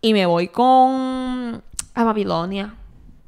[0.00, 1.62] Y me voy con
[1.94, 2.74] a Babilonia.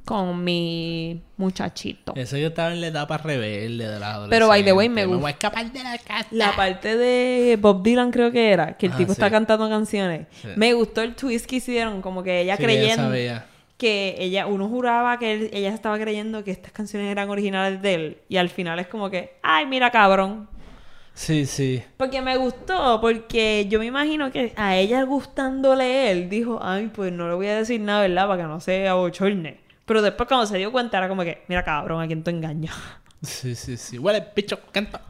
[0.04, 2.12] Con mi muchachito.
[2.14, 4.30] Ese que estaba en la etapa rebelde de la adolescencia.
[4.30, 5.20] Pero, by the way, me Me gusta.
[5.20, 6.28] voy a escapar de la casa.
[6.30, 10.28] La parte de Bob Dylan creo que era, que el Ah, tipo está cantando canciones.
[10.40, 10.48] Sí.
[10.54, 13.46] Me gustó el twist que hicieron, como que ella Sí, ella creyendo sabía.
[13.76, 17.94] Que ella, uno juraba que él- ella estaba creyendo que estas canciones eran originales de
[17.94, 18.18] él.
[18.28, 20.48] Y al final es como que, ay, mira cabrón.
[21.14, 21.82] Sí, sí.
[21.96, 27.10] Porque me gustó, porque yo me imagino que a ella gustándole él, dijo, ay, pues
[27.12, 28.26] no le voy a decir nada, ¿verdad?
[28.28, 29.60] Para que no se abochorne.
[29.86, 32.74] Pero después cuando se dio cuenta era como que, mira cabrón, a quién tú engañas.
[33.22, 33.98] Sí, sí, sí.
[33.98, 35.00] Huele bicho, canto.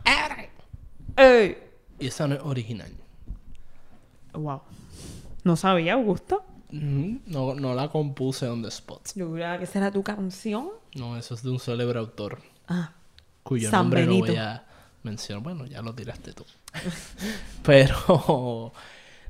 [1.98, 2.90] Y esa no es original.
[4.32, 4.60] Wow.
[5.44, 6.44] No sabía, Augusto.
[6.70, 9.08] No, no la compuse on the spot.
[9.14, 10.68] Yo juraba que esa era tu canción.
[10.94, 12.40] No, eso es de un célebre autor.
[12.68, 12.92] Ah.
[13.42, 14.26] Cuyo San nombre Benito.
[14.26, 14.64] no voy a,
[15.02, 15.42] menciono.
[15.42, 16.44] Bueno, ya lo tiraste tú.
[17.62, 18.72] Pero,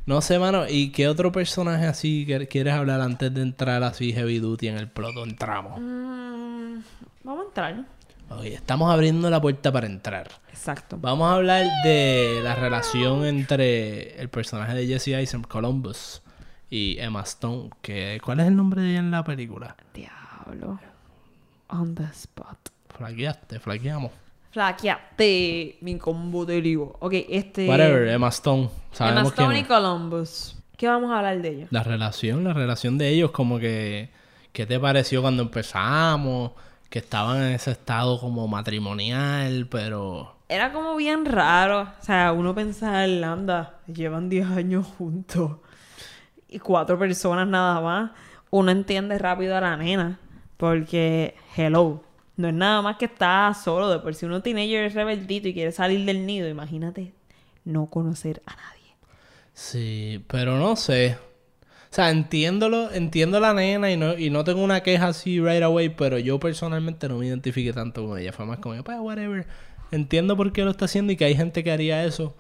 [0.07, 0.67] no sé, mano.
[0.69, 4.89] ¿Y qué otro personaje así quieres hablar antes de entrar así heavy duty en el
[4.89, 5.23] ploto?
[5.25, 5.79] Entramos.
[5.81, 6.79] Mm,
[7.25, 7.97] vamos a entrar.
[8.43, 10.29] Estamos abriendo la puerta para entrar.
[10.51, 10.99] Exacto.
[11.01, 16.23] Vamos a hablar de la relación entre el personaje de Jesse Eisenberg, Columbus,
[16.71, 17.71] y Emma Stone.
[17.83, 19.77] Que, ¿Cuál es el nombre de ella en la película?
[19.95, 20.79] Diablo.
[21.69, 22.59] On the spot.
[22.97, 24.13] Flaqueaste, flaqueamos.
[24.53, 26.97] Flaqueate, mi combo de ligo.
[27.01, 27.69] Ok, este.
[27.69, 28.71] Whatever, Emma Stone.
[28.99, 29.65] Emma quién Stone y.
[29.65, 30.57] Columbus.
[30.77, 31.69] ¿Qué vamos a hablar de ellos?
[31.71, 34.11] La relación, la relación de ellos, como que...
[34.53, 36.53] ¿Qué te pareció cuando empezamos?
[36.91, 40.37] Que estaban en ese estado como matrimonial, pero...
[40.49, 41.83] Era como bien raro.
[41.83, 45.53] O sea, uno pensaba, anda, llevan 10 años juntos.
[46.49, 48.11] Y cuatro personas nada más.
[48.51, 50.19] Uno entiende rápido a la nena.
[50.57, 52.03] Porque, hello,
[52.37, 53.89] no es nada más que está solo.
[53.91, 57.13] De por si uno teenager es rebeldito y quiere salir del nido, imagínate
[57.65, 58.97] no conocer a nadie.
[59.53, 61.19] Sí, pero no sé.
[61.91, 65.63] O sea, entiéndolo, entiendo la nena y no, y no tengo una queja así right
[65.63, 68.33] away, pero yo personalmente no me identifiqué tanto con ella.
[68.33, 69.47] Fue más como, pues, whatever.
[69.91, 72.35] Entiendo por qué lo está haciendo y que hay gente que haría eso.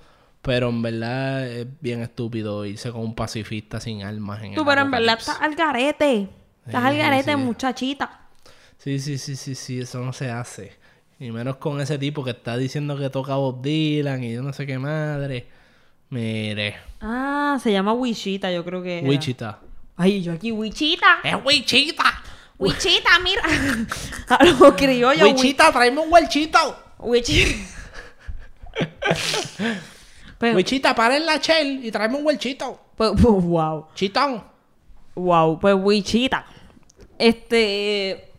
[0.46, 4.66] Pero en verdad es bien estúpido irse con un pacifista sin armas en Tú, el
[4.66, 6.28] pero en verdad estás al garete.
[6.64, 7.36] Estás Sí, al garete, sí.
[7.36, 8.20] muchachita.
[8.78, 10.72] Sí, sí, sí, sí, sí, eso no se hace.
[11.18, 14.52] Y menos con ese tipo que está diciendo que toca Bob Dylan y yo no
[14.52, 15.48] sé qué madre.
[16.10, 18.98] Mire, Ah, se llama Wichita, yo creo que.
[19.00, 19.08] era.
[19.08, 19.58] Wichita.
[19.96, 21.18] Ay, yo aquí, Wichita.
[21.24, 22.22] ¡Es Wichita!
[22.58, 23.42] Wichita, mira.
[24.28, 25.22] A los criollos.
[25.28, 26.58] Wichita, tráeme un huelchito.
[26.98, 27.50] Wichita.
[30.40, 32.78] Wichita, para en la shell y tráeme un huelchito.
[32.96, 33.86] pues, pues, wow.
[33.94, 34.42] Chitón.
[35.14, 36.44] Wow, pues Wichita.
[37.18, 38.32] Este.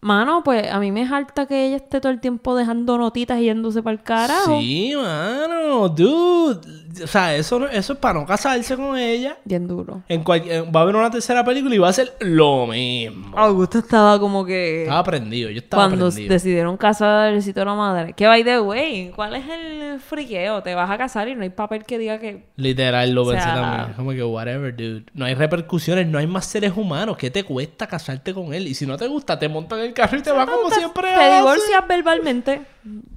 [0.00, 3.44] Mano, pues a mí me harta que ella esté todo el tiempo dejando notitas y
[3.44, 4.60] yéndose para el carajo.
[4.60, 6.83] Sí, mano, dude.
[7.02, 9.36] O sea, eso, eso es para no casarse con ella.
[9.44, 10.02] Bien duro.
[10.08, 13.36] En cual- en- va a haber una tercera película y va a ser lo mismo.
[13.36, 14.82] Augusto estaba como que.
[14.82, 16.32] Estaba prendido, yo estaba cuando prendido.
[16.32, 18.12] decidieron casar el sitio de la madre.
[18.12, 20.62] Que by the way, ¿cuál es el friqueo?
[20.62, 22.44] Te vas a casar y no hay papel que diga que.
[22.56, 23.94] Literal, lo O pensé también.
[23.96, 25.04] Como que, whatever, dude.
[25.14, 27.16] No hay repercusiones, no hay más seres humanos.
[27.16, 28.66] ¿Qué te cuesta casarte con él?
[28.68, 31.02] Y si no te gusta, te montan el carro y te va como te, siempre
[31.08, 31.36] te hace.
[31.36, 32.62] divorcias verbalmente.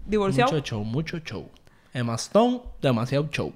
[0.06, 0.52] Divorciado.
[0.52, 1.50] Mucho show, mucho show.
[1.94, 3.52] Emma Stone, demasiado show.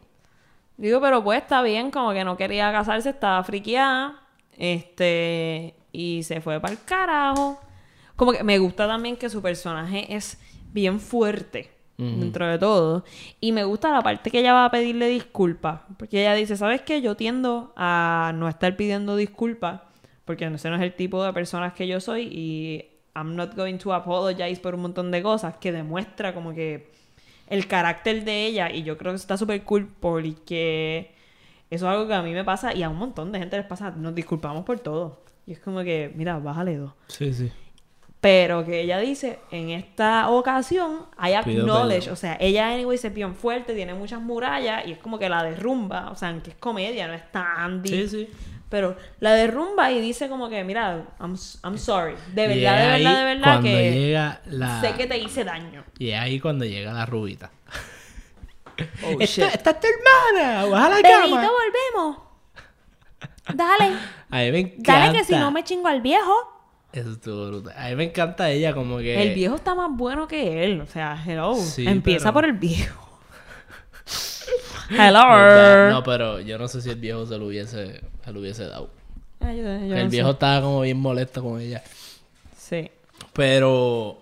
[0.81, 4.19] Digo, pero pues está bien, como que no quería casarse, estaba friqueada.
[4.57, 5.75] Este.
[5.91, 7.61] Y se fue para el carajo.
[8.15, 10.41] Como que me gusta también que su personaje es
[10.73, 11.69] bien fuerte.
[11.97, 13.05] Dentro de todo.
[13.39, 15.81] Y me gusta la parte que ella va a pedirle disculpas.
[15.99, 16.99] Porque ella dice, ¿sabes qué?
[16.99, 19.81] Yo tiendo a no estar pidiendo disculpas.
[20.25, 22.23] Porque ese no es el tipo de personas que yo soy.
[22.23, 25.57] Y I'm not going to apologize por un montón de cosas.
[25.57, 26.91] Que demuestra como que
[27.51, 31.11] el carácter de ella y yo creo que está súper cool porque
[31.69, 33.65] eso es algo que a mí me pasa y a un montón de gente les
[33.65, 35.21] pasa, nos disculpamos por todo.
[35.45, 36.93] Y es como que, mira, bájale dos.
[37.07, 37.51] Sí, sí.
[38.21, 43.13] Pero que ella dice, en esta ocasión, hay Pido acknowledge, o sea, ella anyway es
[43.13, 46.55] bien fuerte, tiene muchas murallas y es como que la derrumba, o sea, aunque es
[46.55, 48.09] comedia, no es tan deep.
[48.09, 48.29] Sí, sí.
[48.71, 52.15] Pero la derrumba y dice como que, mira, I'm, I'm sorry.
[52.33, 54.79] De verdad, de verdad, de verdad que llega la...
[54.79, 55.83] sé que te hice daño.
[55.99, 57.51] Y es ahí cuando llega la rubita.
[59.03, 61.49] Oh, esta, es tu hermana, baja la Bebito, cama.
[61.51, 62.17] volvemos.
[63.53, 63.97] Dale.
[64.31, 64.93] A mí me encanta.
[65.07, 66.33] Dale que si no me chingo al viejo.
[66.93, 67.73] Eso estuvo brutal.
[67.77, 69.21] A mí me encanta ella como que...
[69.21, 70.79] El viejo está más bueno que él.
[70.79, 71.55] O sea, hello.
[71.55, 73.00] Sí, Empieza pero- por el viejo.
[74.97, 75.89] Hello.
[75.91, 78.89] No, pero yo no sé si el viejo se lo hubiese, se lo hubiese dado.
[79.39, 80.33] Ay, yo- yo el no viejo sé.
[80.33, 81.81] estaba como bien molesto con ella.
[82.57, 82.89] Sí.
[83.33, 84.17] Pero...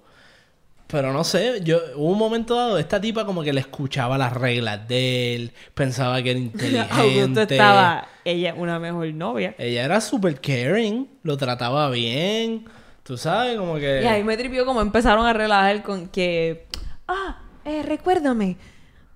[0.88, 4.34] Pero no sé, yo hubo un momento dado, esta tipa como que le escuchaba las
[4.34, 6.88] reglas de él, pensaba que era inteligente.
[6.92, 8.08] Augusto estaba.
[8.26, 9.54] Ella una mejor novia.
[9.60, 12.66] Ella era súper caring, lo trataba bien,
[13.04, 14.02] tú sabes, como que...
[14.04, 16.66] Y ahí me tripió como empezaron a relajar con que.
[17.08, 18.58] Ah, eh, recuérdame.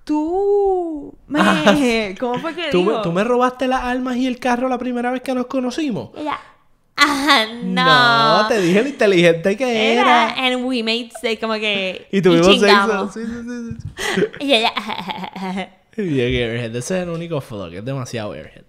[0.03, 1.15] Tú.
[1.27, 1.39] Me.
[1.41, 1.75] Ah,
[2.19, 3.01] ¿Cómo fue que ¿Tú, dijo?
[3.01, 6.09] tú me robaste las armas y el carro la primera vez que nos conocimos.
[6.15, 6.39] Ella.
[6.95, 8.47] Ah, no.
[8.47, 10.29] te dije lo inteligente que Era.
[10.35, 10.45] era.
[10.47, 12.07] And we made sex, como que.
[12.11, 12.65] Y tuvimos sexo.
[12.65, 13.13] chingamos.
[13.13, 14.23] Sí, sí, sí, sí.
[14.45, 14.73] Y ella.
[15.95, 18.63] Y Airhead, ese es el único foto que es demasiado Airhead.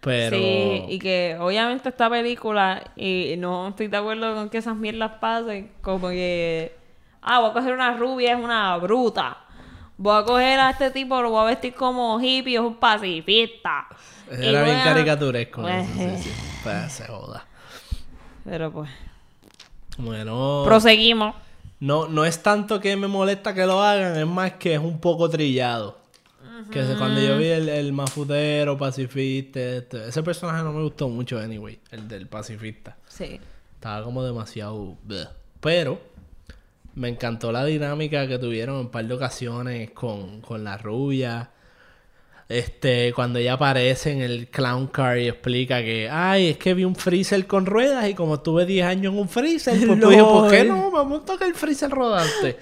[0.00, 0.36] Pero.
[0.36, 5.12] Sí, y que obviamente esta película, y no estoy de acuerdo con que esas mierdas
[5.20, 6.72] pasen, como que,
[7.20, 9.38] ah, voy a coger una rubia, es una bruta.
[9.98, 13.86] Voy a coger a este tipo, lo voy a vestir como hippie, es un pacifista.
[14.30, 15.62] Y Era bien caricaturesco.
[15.62, 16.30] Pues, eso, sí, sí.
[16.62, 17.46] Pues se joda.
[18.44, 18.90] Pero pues,
[19.98, 20.62] Bueno.
[20.64, 21.34] proseguimos.
[21.80, 24.98] No, no es tanto que me molesta que lo hagan, es más que es un
[25.00, 26.00] poco trillado.
[26.70, 31.08] Que se- cuando yo vi el, el mafutero, pacifista, este- ese personaje no me gustó
[31.08, 32.96] mucho, anyway, el del pacifista.
[33.08, 33.40] Sí.
[33.74, 34.96] Estaba como demasiado...
[35.02, 35.26] bleh.
[35.60, 36.00] Pero
[36.94, 41.50] me encantó la dinámica que tuvieron en un par de ocasiones con, con la rubia.
[42.48, 46.84] Este, cuando ella aparece en el clown car y explica que, ay, es que vi
[46.84, 50.22] un freezer con ruedas y como estuve 10 años en un freezer, pues tú dije,
[50.22, 50.90] ¿por qué no?
[50.90, 52.58] Vamos a tocar el freezer rodante.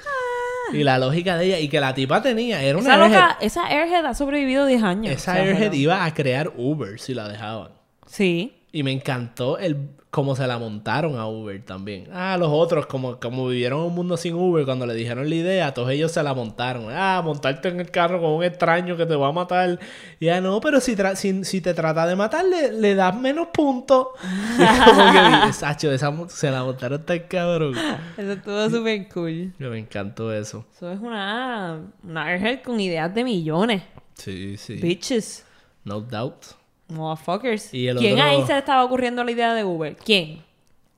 [0.72, 3.20] y la lógica de ella, y que la tipa tenía, era una Esa, airhead.
[3.20, 5.12] loca, esa Airhead ha sobrevivido 10 años.
[5.12, 7.72] Esa O sea, airhead pero- iba a crear Uber si la dejaban.
[8.06, 8.59] Sí.
[8.72, 12.08] Y me encantó el cómo se la montaron a Uber también.
[12.12, 15.72] Ah, los otros, como, como vivieron un mundo sin Uber, cuando le dijeron la idea,
[15.74, 16.86] todos ellos se la montaron.
[16.90, 19.78] Ah, montarte en el carro con un extraño que te va a matar.
[20.18, 23.16] Y ya no, pero si, tra- si, si te trata de matar, le, le das
[23.18, 24.08] menos puntos.
[24.58, 27.74] Y es como que, Sacho, esa se la montaron tan cabrón.
[28.16, 29.52] Eso estuvo súper cool.
[29.58, 30.64] Que Me encantó eso.
[30.76, 33.82] Eso es una, una con ideas de millones.
[34.14, 34.74] Sí, sí.
[34.74, 35.44] Bitches.
[35.84, 36.59] No doubt.
[36.90, 37.72] Motherfuckers.
[37.74, 39.96] Y el ¿Quién otro- ahí se le estaba ocurriendo la idea de Uber?
[39.96, 40.42] ¿Quién?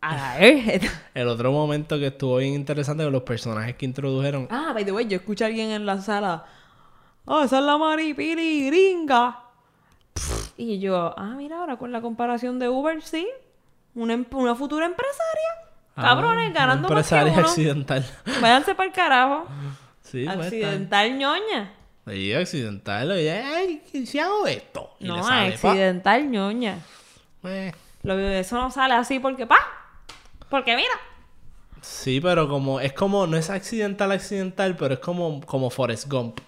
[0.01, 0.37] A.
[1.15, 4.49] El otro momento que estuvo bien interesante con los personajes que introdujeron.
[4.51, 6.45] ah, by the way, yo escuché a alguien en la sala.
[7.25, 9.39] Oh, esa es la maripili gringa.
[10.57, 13.29] Y yo, ah, mira, ahora con la comparación de Uber, sí.
[13.95, 15.71] Una, em- una futura empresaria.
[15.95, 17.43] Cabrones, Ah, ganando más que empresaria uno.
[17.43, 18.05] accidental.
[18.41, 19.47] Váyanse para el carajo.
[20.01, 21.73] Sí, pues, Accidental ñoña.
[22.09, 23.11] Sí, accidental.
[23.13, 24.91] Oye, ay, si hago esto.
[24.99, 25.71] Y le No, sale, pa.
[25.71, 26.79] accidental ñoña.
[27.45, 27.73] Eh,
[28.03, 29.59] Lo, eso no sale así porque, pa.
[30.49, 30.95] Porque mira.
[31.81, 36.39] Sí, pero como es como no es accidental accidental, pero es como como Forrest Gump.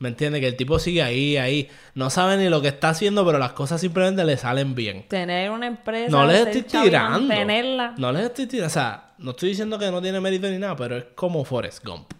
[0.00, 0.40] ¿Me entiendes?
[0.40, 3.52] Que el tipo sigue ahí, ahí, no sabe ni lo que está haciendo, pero las
[3.52, 5.06] cosas simplemente le salen bien.
[5.08, 6.10] Tener una empresa.
[6.10, 7.20] No les estoy tirando.
[7.20, 7.94] Mantenerla.
[7.96, 10.74] No les estoy tirando, o sea, no estoy diciendo que no tiene mérito ni nada,
[10.76, 12.12] pero es como Forrest Gump.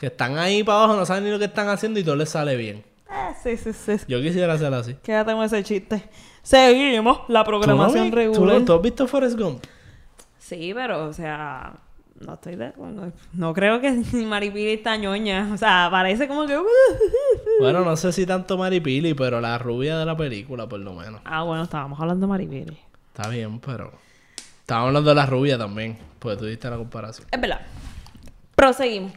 [0.00, 2.30] Que están ahí para abajo, no saben ni lo que están haciendo y todo les
[2.30, 2.82] sale bien.
[3.08, 3.92] Ah, sí, sí, sí.
[4.08, 4.94] Yo quisiera hacer así.
[5.02, 6.02] Quédate con ese chiste.
[6.42, 8.58] Seguimos la ¿Tú no, programación vi- regular.
[8.60, 9.62] ¿Tú, tú has visto Forrest Gump?
[10.38, 11.74] Sí, pero, o sea,
[12.18, 13.12] no estoy de acuerdo.
[13.34, 13.90] No creo que
[14.26, 15.50] Maripili está ñoña.
[15.52, 16.58] O sea, parece como que.
[17.60, 21.20] Bueno, no sé si tanto Maripili, pero la rubia de la película, por lo menos.
[21.26, 22.78] Ah, bueno, estábamos hablando de Maripili.
[23.14, 23.92] Está bien, pero.
[24.60, 27.26] Estábamos hablando de la rubia también, pues tú diste la comparación.
[27.30, 27.60] Es verdad.
[28.54, 29.12] Proseguimos.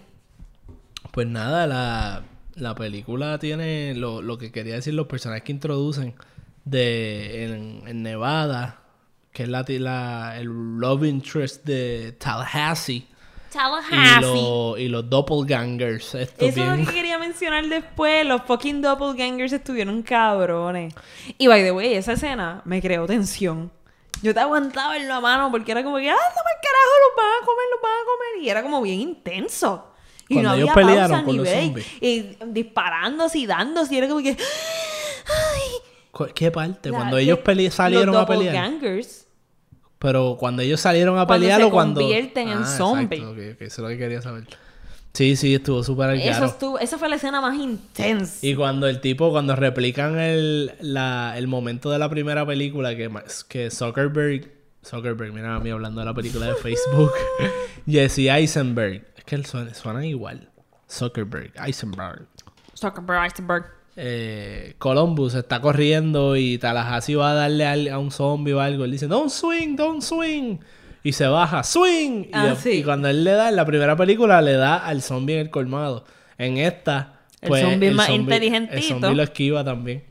[1.13, 2.23] Pues nada, la,
[2.55, 6.15] la película tiene lo, lo que quería decir, los personajes que introducen
[6.65, 8.79] de en, en Nevada,
[9.31, 10.47] que es la, la- el
[10.79, 13.07] love interest de Tallahassee.
[13.91, 16.15] Y, lo- y los doppelgangers.
[16.15, 18.25] Esto Eso es lo que quería mencionar después.
[18.25, 20.95] Los fucking doppelgangers estuvieron cabrones.
[21.37, 23.71] Y by the way, esa escena me creó tensión.
[24.23, 26.93] Yo te aguantaba en la mano porque era como que, ¡ah, no el carajo!
[27.05, 28.43] ¡Los van a comer, los van a comer!
[28.43, 29.92] Y era como bien intenso.
[30.33, 31.65] Y Cuando no ellos había pelearon pausa con ni los break.
[31.65, 31.87] zombies.
[32.01, 33.93] Y disparándose y dándose.
[33.93, 36.27] Y era como que, ¡ay!
[36.35, 36.89] ¿Qué parte?
[36.91, 38.53] La- Cuando ellos que- pele- salieron los a pelear.
[38.55, 39.27] doppelgangers
[39.99, 42.01] Pero cuando ellos salieron a Cuando pelear se o cuando.
[42.01, 43.17] convierten en Ah, zombie.
[43.17, 44.43] exacto, ok, ok, Eso es lo que quería saber.
[45.13, 46.45] Sí, sí, estuvo súper al Eso caro.
[46.47, 48.39] estuvo, esa fue la escena más intensa.
[48.45, 53.09] Y cuando el tipo, cuando replican el, la, el momento de la primera película que,
[53.09, 54.51] ma- que Zuckerberg,
[54.83, 57.11] Zuckerberg, mira a mí hablando de la película de Facebook,
[57.87, 60.49] Jesse Eisenberg, es que él suena, suenan igual,
[60.89, 62.27] Zuckerberg, Eisenberg.
[62.77, 63.65] Zuckerberg, Eisenberg.
[63.95, 68.85] Eh, Columbus está corriendo y Tallahassee va a darle al- a un zombie o algo.
[68.85, 70.57] Él dice, don't swing, don't swing.
[71.03, 72.23] Y se baja, swing.
[72.25, 72.69] Y, Ah, sí.
[72.79, 75.49] y cuando él le da, en la primera película, le da al zombie en el
[75.51, 76.05] colmado.
[76.37, 78.81] En esta, El pues, zombie más El inteligentito.
[78.81, 80.03] zombie lo esquiva también.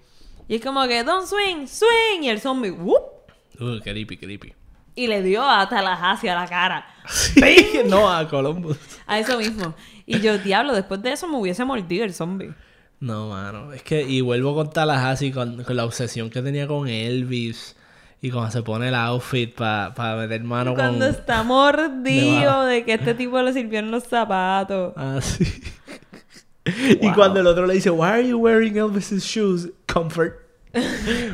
[0.49, 2.23] Y es como que, don't swing, swing.
[2.23, 3.03] Y el zombie, whoop.
[3.61, 4.53] Uh, creepy, creepy.
[4.95, 6.87] Y le dio a Tallahassee a la cara.
[7.87, 8.77] no, a Columbus.
[9.07, 9.75] A eso mismo.
[10.07, 12.53] Y yo, diablo, después de eso me hubiese mordido el zombie.
[13.01, 13.73] No, mano.
[13.73, 17.77] Es que, y vuelvo con Tallahassee, con, con la obsesión que tenía con Elvis.
[18.21, 21.15] Y cuando se pone el outfit para meter mano Cuando con...
[21.15, 24.93] está mordido de que este tipo le sirvieron los zapatos.
[24.97, 25.45] Ah, sí.
[26.65, 29.71] Y cuando el otro le dice, Why are you wearing Elvis's shoes?
[29.93, 30.35] Comfort.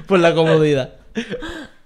[0.07, 0.95] Por la comodidad.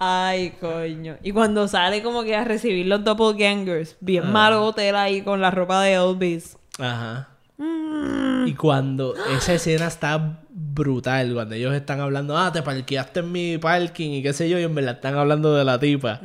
[0.04, 1.16] Ay, coño.
[1.22, 4.30] Y cuando sale como que a recibir los doppelgangers, bien Ah.
[4.30, 6.56] malo hotel ahí con la ropa de Elvis.
[6.80, 7.28] Ajá.
[7.56, 8.48] Mm.
[8.48, 13.58] Y cuando esa escena está brutal, cuando ellos están hablando, ah, te parqueaste en mi
[13.58, 16.20] parking y qué sé yo, y en verdad están hablando de la tipa.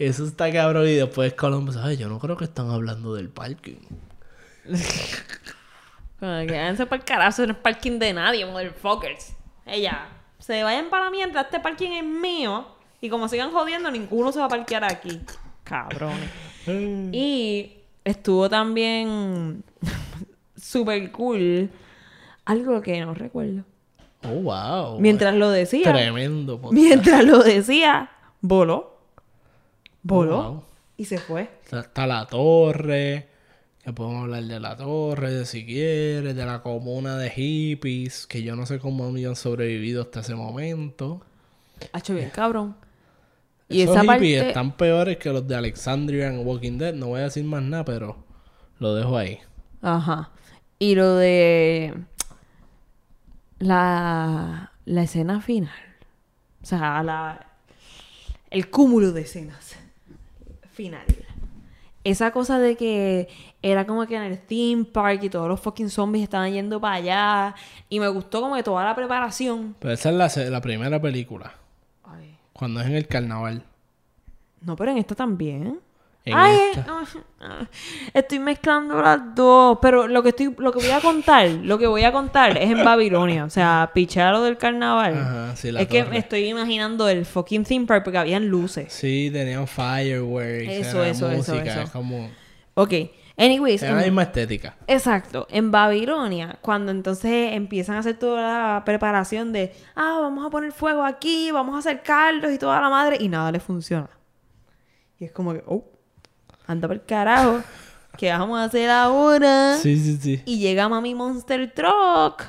[0.00, 0.88] Eso está cabrón.
[0.88, 3.76] Y después Columbus, ay, yo no creo que están hablando del parking.
[6.18, 9.34] Que para el carajo, no es parking de nadie, motherfuckers.
[9.66, 10.06] Ella,
[10.38, 12.64] se vayan para mientras este parking es mío.
[13.02, 15.20] Y como sigan jodiendo, ninguno se va a parquear aquí.
[15.64, 16.30] Cabrones.
[17.12, 17.72] y
[18.04, 19.64] estuvo también
[20.56, 21.68] super cool.
[22.44, 23.64] Algo que no recuerdo.
[24.22, 25.00] Oh, wow.
[25.00, 25.92] Mientras lo decía.
[25.92, 26.60] Tremendo.
[26.60, 26.74] podcast.
[26.74, 28.08] Mientras lo decía,
[28.40, 28.96] voló.
[30.04, 30.38] Voló.
[30.38, 30.64] Oh, wow.
[30.96, 31.50] Y se fue.
[31.64, 33.28] Está, está la torre.
[33.82, 38.44] Que podemos hablar de la torre, de si quieres, de la comuna de hippies, que
[38.44, 41.20] yo no sé cómo han sobrevivido hasta ese momento.
[41.92, 42.76] Ha hecho bien, cabrón.
[43.72, 44.48] Y Esos esa hippies parte.
[44.48, 46.94] están peores que los de Alexandria en Walking Dead.
[46.94, 48.16] No voy a decir más nada, pero
[48.78, 49.38] lo dejo ahí.
[49.80, 50.30] Ajá.
[50.78, 51.94] Y lo de.
[53.58, 54.72] La.
[54.84, 55.72] La escena final.
[56.62, 57.46] O sea, la.
[58.50, 59.76] El cúmulo de escenas.
[60.72, 61.04] Final.
[62.04, 63.28] Esa cosa de que
[63.62, 66.96] era como que en el theme park y todos los fucking zombies estaban yendo para
[66.96, 67.54] allá.
[67.88, 69.76] Y me gustó como que toda la preparación.
[69.78, 71.54] Pero esa es la, la primera película.
[72.52, 73.64] Cuando es en el carnaval.
[74.60, 75.80] No, pero en esta también.
[76.24, 76.86] En Ay, esta.
[76.86, 77.02] no,
[77.40, 77.66] ah,
[78.14, 79.78] estoy mezclando las dos.
[79.82, 82.70] Pero lo que estoy, lo que voy a contar, lo que voy a contar es
[82.70, 83.44] en Babilonia.
[83.44, 85.14] O sea, pichar lo del carnaval.
[85.16, 88.92] Ajá, sí, la es que me estoy imaginando el fucking theme park porque habían luces.
[88.92, 90.68] Sí, tenían fireworks.
[90.68, 91.80] Eso, eso, eso, eso.
[91.80, 92.30] es como...
[92.74, 92.92] Ok.
[93.36, 93.82] Anyways.
[93.82, 94.76] Era la en- misma estética.
[94.86, 95.46] Exacto.
[95.50, 98.42] En Babilonia, cuando entonces empiezan a hacer toda
[98.76, 102.90] la preparación de, ah, vamos a poner fuego aquí, vamos a acercarlos y toda la
[102.90, 104.10] madre, y nada le funciona.
[105.18, 105.84] Y es como que, oh,
[106.66, 107.62] anda por el carajo,
[108.18, 109.76] ¿qué vamos a hacer ahora?
[109.78, 110.42] Sí, sí, sí.
[110.44, 112.42] Y llega Mami Monster Truck.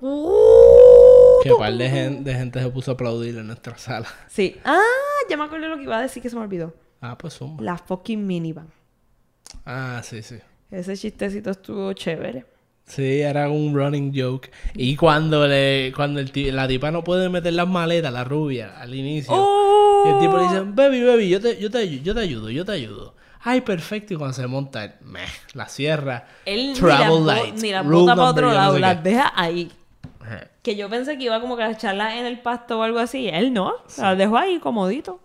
[0.00, 4.06] Uh, Que par de, gen- de gente se puso a aplaudir en nuestra sala.
[4.28, 4.56] Sí.
[4.64, 4.80] Ah,
[5.28, 6.72] ya me acordé lo que iba a decir que se me olvidó.
[7.00, 7.62] Ah, pues zumba.
[7.62, 8.68] La fucking minivan.
[9.64, 10.36] Ah, sí, sí.
[10.70, 12.44] Ese chistecito estuvo chévere.
[12.88, 14.50] Sí, era un running joke.
[14.74, 18.94] Y cuando le, cuando el la tipa no puede meter las maletas, la rubia, al
[18.94, 19.34] inicio.
[19.34, 20.04] ¡Oh!
[20.06, 22.64] Y el tipo le dice, baby, baby, yo te, yo te, yo te ayudo, yo
[22.64, 23.14] te ayudo.
[23.40, 24.14] Ay, perfecto.
[24.14, 25.20] Y cuando se monta, meh,
[25.52, 26.26] la cierra.
[26.46, 29.70] Él Travel lights, ni las rule bota para otro no lado, sé las deja ahí.
[30.20, 30.48] Ajá.
[30.62, 33.28] Que yo pensé que iba como que a echarlas en el pasto o algo así.
[33.28, 35.20] Él no, las dejó ahí comodito.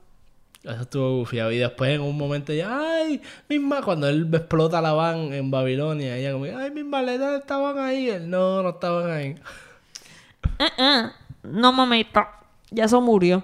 [0.64, 1.52] Eso estuvo gufiado.
[1.52, 6.18] Y después en un momento ya, ay, misma, cuando él explota la van en Babilonia,
[6.18, 8.10] ella como, ay, mis maletas estaban ahí.
[8.10, 9.36] Él, no, no estaban ahí.
[11.44, 12.30] No mamita,
[12.72, 13.44] ya eso murió.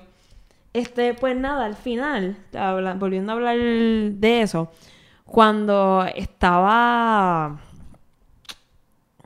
[0.71, 2.37] Este, pues nada, al final,
[2.97, 4.71] volviendo a hablar de eso,
[5.25, 7.59] cuando estaba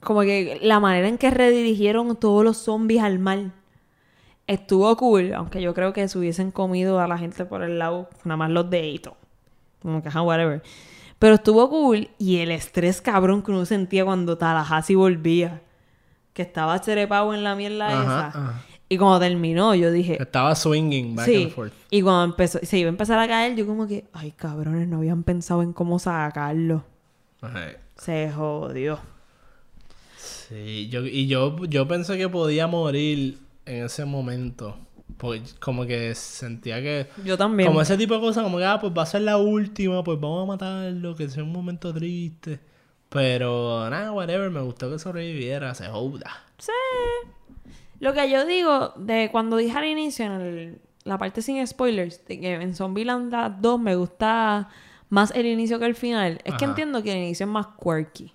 [0.02, 3.52] como que la manera en que redirigieron todos los zombies al mar
[4.54, 8.10] estuvo cool, aunque yo creo que se hubiesen comido a la gente por el lado,
[8.24, 9.14] nada más los deditos,
[9.82, 10.62] como que whatever.
[11.20, 15.62] Pero estuvo cool y el estrés cabrón que uno sentía cuando Tallahassee volvía,
[16.34, 18.28] que estaba cerepado en la mierda Ajá, esa.
[18.28, 18.62] ajá.
[18.89, 21.43] Y cuando terminó, yo dije, Estaba swinging back sí.
[21.43, 21.74] and forth.
[21.89, 24.97] Y cuando empezó, se iba a empezar a caer, yo como que, ay cabrones, no
[24.97, 26.84] habían pensado en cómo sacarlo.
[27.41, 27.72] Ajá.
[27.95, 28.99] Se jodió.
[30.18, 34.78] Sí, yo, y yo, yo pensé que podía morir en ese momento.
[35.18, 37.07] Porque como que sentía que...
[37.24, 37.68] Yo también.
[37.68, 40.20] Como ese tipo de cosas, como que, ah, pues va a ser la última, pues
[40.20, 42.59] vamos a matarlo, que sea un momento triste.
[43.09, 46.43] Pero, nada, whatever, me gustó que sobreviviera, se joda.
[46.57, 46.72] Sí.
[47.99, 52.26] Lo que yo digo de cuando dije al inicio, en el- la parte sin spoilers,
[52.26, 54.70] de que en Zombieland 2 me gusta
[55.09, 58.34] más el inicio que el final, es que entiendo que el inicio es más quirky.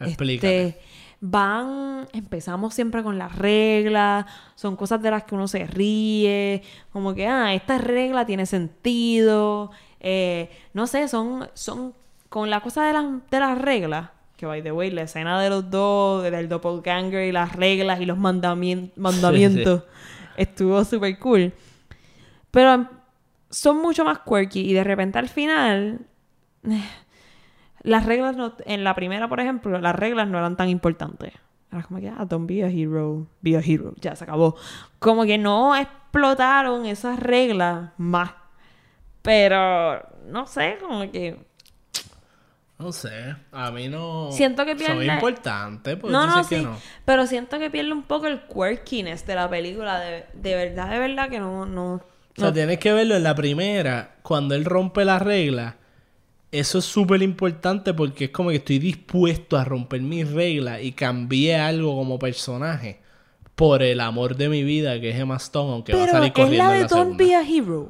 [0.00, 0.66] Explícate.
[0.68, 0.80] Este,
[1.24, 6.62] van, empezamos siempre con las reglas, son cosas de las que uno se ríe,
[6.92, 9.70] como que, ah, esta regla tiene sentido,
[10.00, 11.94] eh, no sé, son, son,
[12.28, 15.48] con la cosa de las, de las reglas, que by the way, la escena de
[15.48, 19.84] los dos, del doppelganger y las reglas y los mandamien- mandamientos,
[20.36, 21.52] estuvo súper cool.
[22.50, 22.86] Pero em,
[23.48, 26.00] son mucho más quirky y de repente al final
[27.82, 31.32] las reglas no, en la primera, por ejemplo, las reglas no eran tan importantes.
[31.70, 33.94] Era como que, ah, don't be a hero, be a hero.
[34.00, 34.56] Ya se acabó.
[34.98, 38.30] Como que no explotaron esas reglas más.
[39.22, 41.38] Pero, no sé, como que...
[42.78, 44.30] No sé, a mí no...
[44.32, 46.64] Siento que Son pierde- importantes, pues no, no, dices que sí.
[46.64, 46.76] no.
[47.04, 50.00] Pero siento que pierde un poco el quirkiness de la película.
[50.00, 51.64] De, de verdad, de verdad que no...
[51.64, 52.00] no, O
[52.34, 55.76] sea, no- tienes que verlo en la primera, cuando él rompe la regla.
[56.52, 60.92] Eso es súper importante porque es como que estoy dispuesto a romper mis reglas y
[60.92, 63.00] cambié algo como personaje
[63.54, 66.28] por el amor de mi vida, que es Emma Stone, aunque va a Pero salir
[66.28, 67.24] es corriendo la en de la Don't segunda.
[67.24, 67.88] be a hero.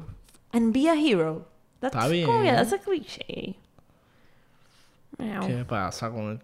[0.53, 1.47] And be a hero.
[1.81, 2.25] That's, Está bien.
[2.27, 3.55] que that's a cliché.
[5.17, 6.39] ¿Qué pasa con el...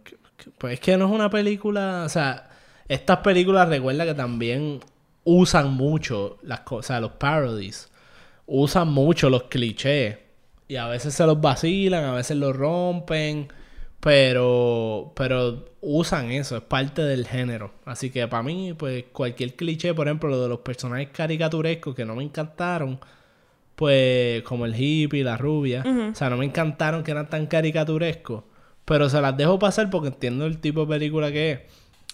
[0.57, 2.03] Pues es que no es una película...
[2.05, 2.49] O sea,
[2.87, 4.79] estas películas recuerda que también
[5.23, 7.89] usan mucho las cosas, los parodies.
[8.45, 10.17] Usan mucho los clichés.
[10.69, 13.49] Y a veces se los vacilan, a veces los rompen.
[13.99, 17.73] Pero, pero usan eso, es parte del género.
[17.85, 22.05] Así que para mí, pues cualquier cliché, por ejemplo, lo de los personajes caricaturescos que
[22.05, 22.99] no me encantaron,
[23.75, 28.43] pues como el hippie, la rubia, o sea, no me encantaron que eran tan caricaturescos.
[28.85, 31.59] Pero se las dejo pasar porque entiendo el tipo de película que es.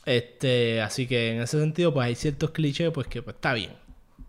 [0.06, 3.72] Este, así que en ese sentido, pues hay ciertos clichés, pues que pues, está bien.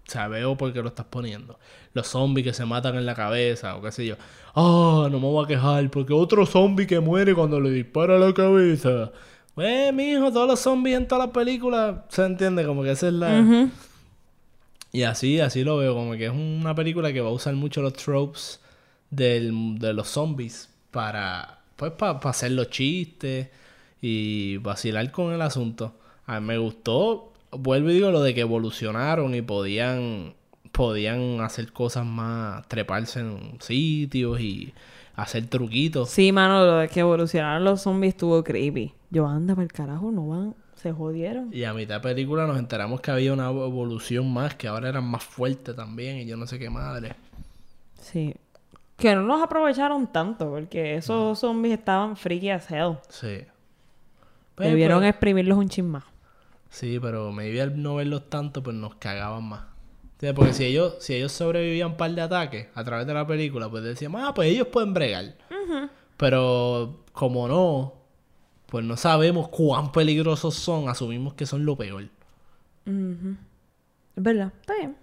[0.07, 1.59] O sea, veo por qué lo estás poniendo.
[1.93, 4.15] Los zombies que se matan en la cabeza o qué sé yo.
[4.55, 8.33] Ah, no me voy a quejar porque otro zombie que muere cuando le dispara la
[8.33, 9.11] cabeza.
[9.55, 13.15] Pues, mijo, todos los zombies en todas las películas se entiende como que esa es
[13.15, 13.39] la...
[14.93, 17.83] Y así, así lo veo, como que es una película que va a usar mucho
[17.83, 18.61] los tropes
[19.11, 23.49] del- de los zombies para, pues, para hacer los chistes
[24.01, 25.95] y vacilar con el asunto.
[26.27, 30.35] A mí me gustó, vuelvo y digo lo de que evolucionaron y podían,
[30.73, 34.75] podían hacer cosas más, treparse en sitios y
[35.15, 36.11] hacer truquitos.
[36.11, 38.93] Sí, mano, lo de que evolucionaron los zombies estuvo creepy.
[39.11, 40.55] Yo, anda, para el carajo, no van.
[40.75, 41.49] Se jodieron.
[41.53, 45.05] Y a mitad de película nos enteramos que había una evolución más, que ahora eran
[45.05, 47.15] más fuertes también y yo no sé qué madre.
[47.99, 48.35] Sí.
[48.97, 52.99] Que no los aprovecharon tanto, porque esos zombies estaban freaky as hell.
[53.09, 53.39] Sí.
[54.55, 56.05] Pues, Debieron pues, exprimirlos un chin más.
[56.77, 59.63] Sí, pero maybe al no verlos tanto, pues nos cagaban más.
[60.35, 63.71] Porque si ellos, si ellos sobrevivían un par de ataques a través de la película,
[63.71, 65.37] pues decíamos, ah, pues ellos pueden bregar.
[66.19, 67.95] Pero como no,
[68.67, 72.11] pues no sabemos cuán peligrosos son, asumimos que son lo peor.
[72.85, 74.97] Es verdad, está bien.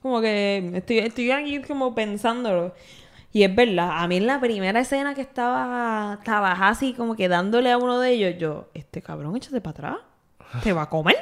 [0.00, 2.76] Como que estoy, estoy aquí como pensándolo.
[3.32, 7.26] Y es verdad, a mí en la primera escena que estaba, estaba así como que
[7.26, 10.09] dándole a uno de ellos, yo, este cabrón, échate para atrás.
[10.62, 11.16] ¿Te va a comer?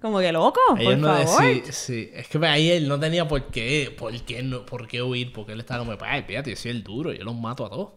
[0.00, 1.42] Como que loco, Ellos por no favor.
[1.42, 2.10] sí, sí.
[2.14, 5.52] Es que ahí él no tenía por qué, por qué, no, por qué huir, porque
[5.52, 7.88] él estaba como, ay, fíjate, yo soy el duro, yo los mato a todos.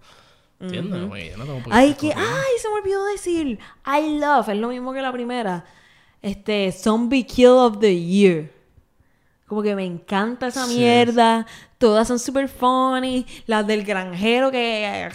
[0.60, 1.10] ¿Entiendes?
[1.12, 3.60] Que yo no tengo por qué Ay, que, ay, se me olvidó decir.
[3.86, 5.66] I love, es lo mismo que la primera.
[6.22, 8.50] Este, Zombie Kill of the Year.
[9.46, 10.78] Como que me encanta esa Sí.
[10.78, 11.46] mierda.
[11.78, 13.26] Todas son super funny.
[13.46, 15.10] Las del granjero que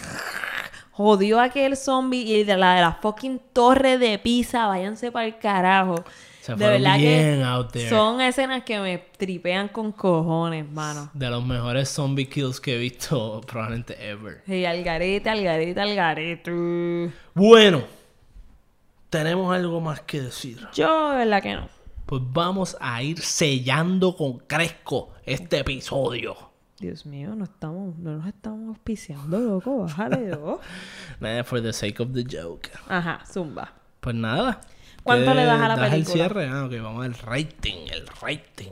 [0.99, 2.21] jodió a aquel zombie.
[2.21, 4.67] Y de la de la fucking torre de pizza.
[4.67, 6.03] Váyanse para el carajo.
[6.41, 7.89] Se de verdad bien que out there.
[7.89, 11.09] son escenas que me tripean con cojones, mano.
[11.13, 14.41] De los mejores zombie kills que he visto probablemente ever.
[14.45, 17.11] Y al garete, al garete, al garete.
[17.33, 17.83] Bueno,
[19.09, 20.67] tenemos algo más que decir.
[20.73, 21.69] Yo, de verdad que no.
[22.05, 26.48] Pues vamos a ir sellando con Cresco este episodio.
[26.79, 30.59] Dios mío, no estamos, no nos estamos auspiciando, loco, bájale dos.
[31.19, 32.69] Nada, for the sake of the joke.
[32.87, 33.73] Ajá, zumba.
[33.99, 34.61] Pues nada.
[35.03, 36.13] ¿Cuánto ¿Qué le das a la das el película?
[36.13, 36.47] cierre?
[36.47, 38.71] Ah, ok, vamos al rating, el rating.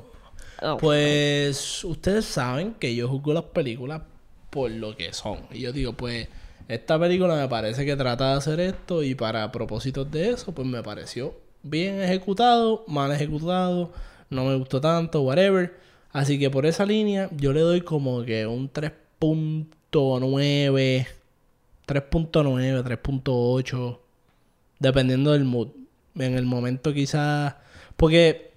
[0.61, 0.77] Oh.
[0.77, 4.01] Pues ustedes saben que yo juzgo las películas
[4.49, 5.39] por lo que son.
[5.51, 6.29] Y yo digo, pues,
[6.67, 10.67] esta película me parece que trata de hacer esto y para propósitos de eso, pues
[10.67, 13.91] me pareció bien ejecutado, mal ejecutado,
[14.29, 15.86] no me gustó tanto, whatever.
[16.17, 21.05] Así que por esa línea yo le doy como que un 3.9, 3.9,
[22.83, 23.99] 3.8,
[24.79, 25.67] dependiendo del mood.
[26.15, 27.53] En el momento quizás...
[27.95, 28.49] Porque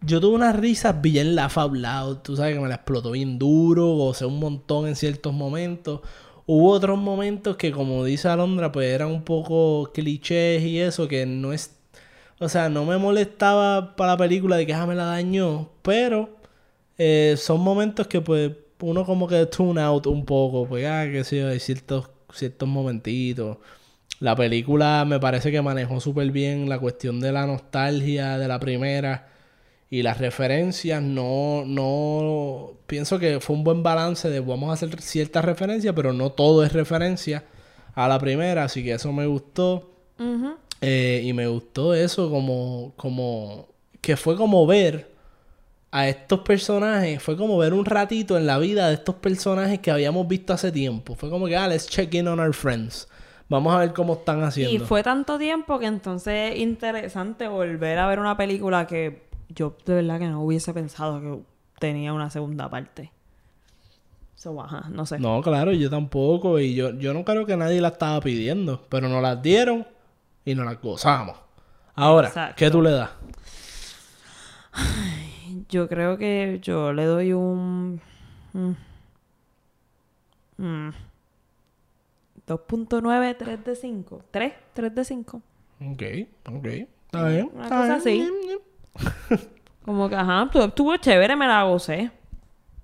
[0.00, 2.16] yo tuve unas risas bien laugh out loud.
[2.22, 3.88] Tú sabes que me la explotó bien duro.
[3.88, 6.00] Gocé un montón en ciertos momentos.
[6.46, 11.26] Hubo otros momentos que, como dice Alondra, pues eran un poco clichés y eso, que
[11.26, 11.76] no es.
[12.38, 15.68] O sea, no me molestaba para la película de que ah, me la dañó.
[15.82, 16.34] Pero
[16.98, 20.66] eh, son momentos que, pues, uno como que tune out un poco.
[20.66, 23.58] Pues, ah, que sí, hay ciertos, ciertos momentitos.
[24.20, 28.58] La película me parece que manejó súper bien la cuestión de la nostalgia de la
[28.58, 29.28] primera
[29.90, 31.02] y las referencias.
[31.02, 32.72] No, no.
[32.86, 36.64] Pienso que fue un buen balance de vamos a hacer ciertas referencias, pero no todo
[36.64, 37.44] es referencia
[37.94, 39.90] a la primera, así que eso me gustó.
[40.80, 43.68] Eh, y me gustó eso como, como.
[44.00, 45.15] que fue como ver
[45.96, 49.90] a estos personajes, fue como ver un ratito en la vida de estos personajes que
[49.90, 51.14] habíamos visto hace tiempo.
[51.14, 53.08] Fue como que, ah, let's check in on our friends.
[53.48, 54.74] Vamos a ver cómo están haciendo.
[54.74, 59.74] Y fue tanto tiempo que entonces es interesante volver a ver una película que yo
[59.86, 61.38] de verdad que no hubiese pensado que
[61.78, 63.10] tenía una segunda parte.
[64.34, 65.18] So, ajá, no sé.
[65.18, 66.58] No, claro, yo tampoco.
[66.60, 68.84] Y yo, yo no creo que nadie la estaba pidiendo.
[68.90, 69.86] Pero nos las dieron
[70.44, 71.38] y nos las gozamos.
[71.94, 72.56] Ahora, Exacto.
[72.58, 73.08] ¿qué tú le das?
[75.68, 78.00] Yo creo que yo le doy un...
[78.52, 78.70] mm,
[80.58, 80.90] mm,
[82.46, 84.22] 2.9, 3 de 5.
[84.30, 85.42] 3, 3 de 5.
[85.80, 86.02] Ok,
[86.54, 86.66] ok.
[86.66, 87.50] Está bien.
[87.52, 88.10] Una está cosa bien, así.
[88.12, 88.58] bien, bien.
[89.84, 92.10] Como que, ajá, tu- estuvo chévere, me la gocé.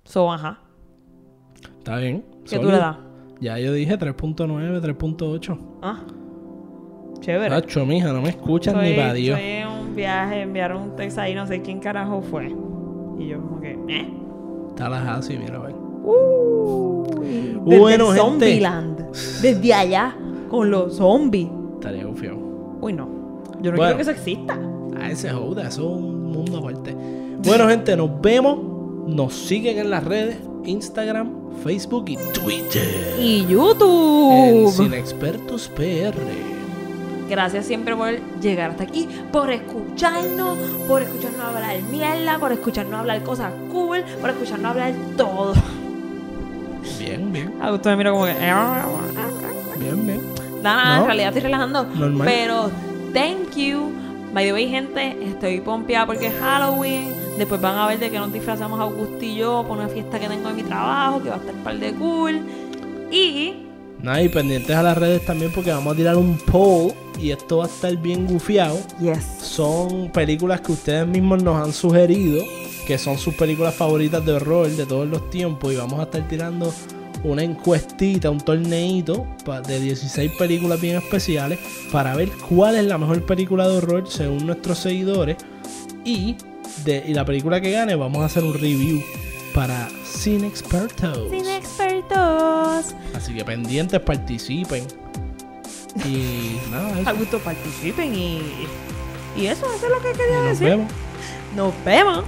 [0.05, 0.59] So, ajá.
[1.79, 2.25] Está bien.
[2.45, 2.71] ¿Qué tú sólido.
[2.73, 2.97] le das?
[3.41, 5.59] Ya yo dije 3.9, 3.8.
[5.83, 6.01] Ah.
[7.21, 7.51] Chévere.
[7.51, 9.39] Tacho, mija, no me escuchan ni para Dios.
[9.41, 12.53] En un viaje, enviaron un texto ahí, no sé quién carajo fue.
[13.23, 14.13] Y yo como que, eh.
[14.71, 15.75] Está la así, mira, a ver.
[17.65, 18.21] Bueno, desde gente.
[18.21, 19.11] Zombieland.
[19.41, 20.17] Desde allá,
[20.51, 21.49] con los zombies.
[21.75, 22.39] Estaría confiado.
[22.81, 23.09] Uy, no.
[23.61, 23.95] Yo no Bueno.
[23.95, 24.59] quiero que eso exista.
[24.99, 26.95] Ah, ese joda, eso es un mundo aparte.
[27.45, 28.59] Bueno, gente, nos vemos.
[29.07, 31.29] Nos siguen en las redes: Instagram,
[31.63, 33.17] Facebook y Twitter.
[33.21, 34.71] Y En YouTube.
[34.71, 36.15] Sin Expertos PR.
[37.29, 38.11] Gracias siempre por
[38.41, 44.31] llegar hasta aquí, por escucharnos, por escucharnos hablar mierda, por escucharnos hablar cosas cool, por
[44.31, 45.55] escucharnos hablar todo.
[46.99, 48.33] Bien, bien, Augusto me mira como que.
[49.79, 50.21] bien, bien.
[50.63, 51.01] Nada, No.
[51.03, 51.85] en realidad estoy relajando.
[51.85, 52.27] Normal.
[52.29, 52.71] Pero,
[53.13, 53.91] thank you.
[54.33, 57.13] By the way, gente, estoy pompeada porque es Halloween.
[57.39, 60.29] Después van a ver de que nos disfrazamos Augusto y yo por una fiesta que
[60.29, 62.41] tengo en mi trabajo, que va a estar par de cool.
[63.11, 63.62] Y
[64.03, 67.59] Nada, y pendientes a las redes también porque vamos a tirar un poll y esto
[67.59, 68.79] va a estar bien gufiado.
[69.01, 69.25] Yes.
[69.41, 72.43] Son películas que ustedes mismos nos han sugerido,
[72.87, 76.27] que son sus películas favoritas de horror de todos los tiempos y vamos a estar
[76.27, 76.75] tirando
[77.23, 79.25] una encuestita, un torneito
[79.69, 81.61] de 16 películas bien especiales
[81.93, 85.37] para ver cuál es la mejor película de horror según nuestros seguidores
[86.05, 86.37] y
[86.85, 89.01] de y la película que gane vamos a hacer un review
[89.55, 89.89] para
[90.25, 91.31] Expertos.
[91.31, 91.82] Sin expertos.
[93.15, 94.87] Así que pendientes, participen.
[96.05, 97.11] Y nada, eso.
[97.11, 98.43] Augusto, participen y.
[99.37, 100.69] Y eso, eso es lo que quería Y nos decir.
[100.69, 100.93] vemos.
[101.57, 102.25] Nos vemos.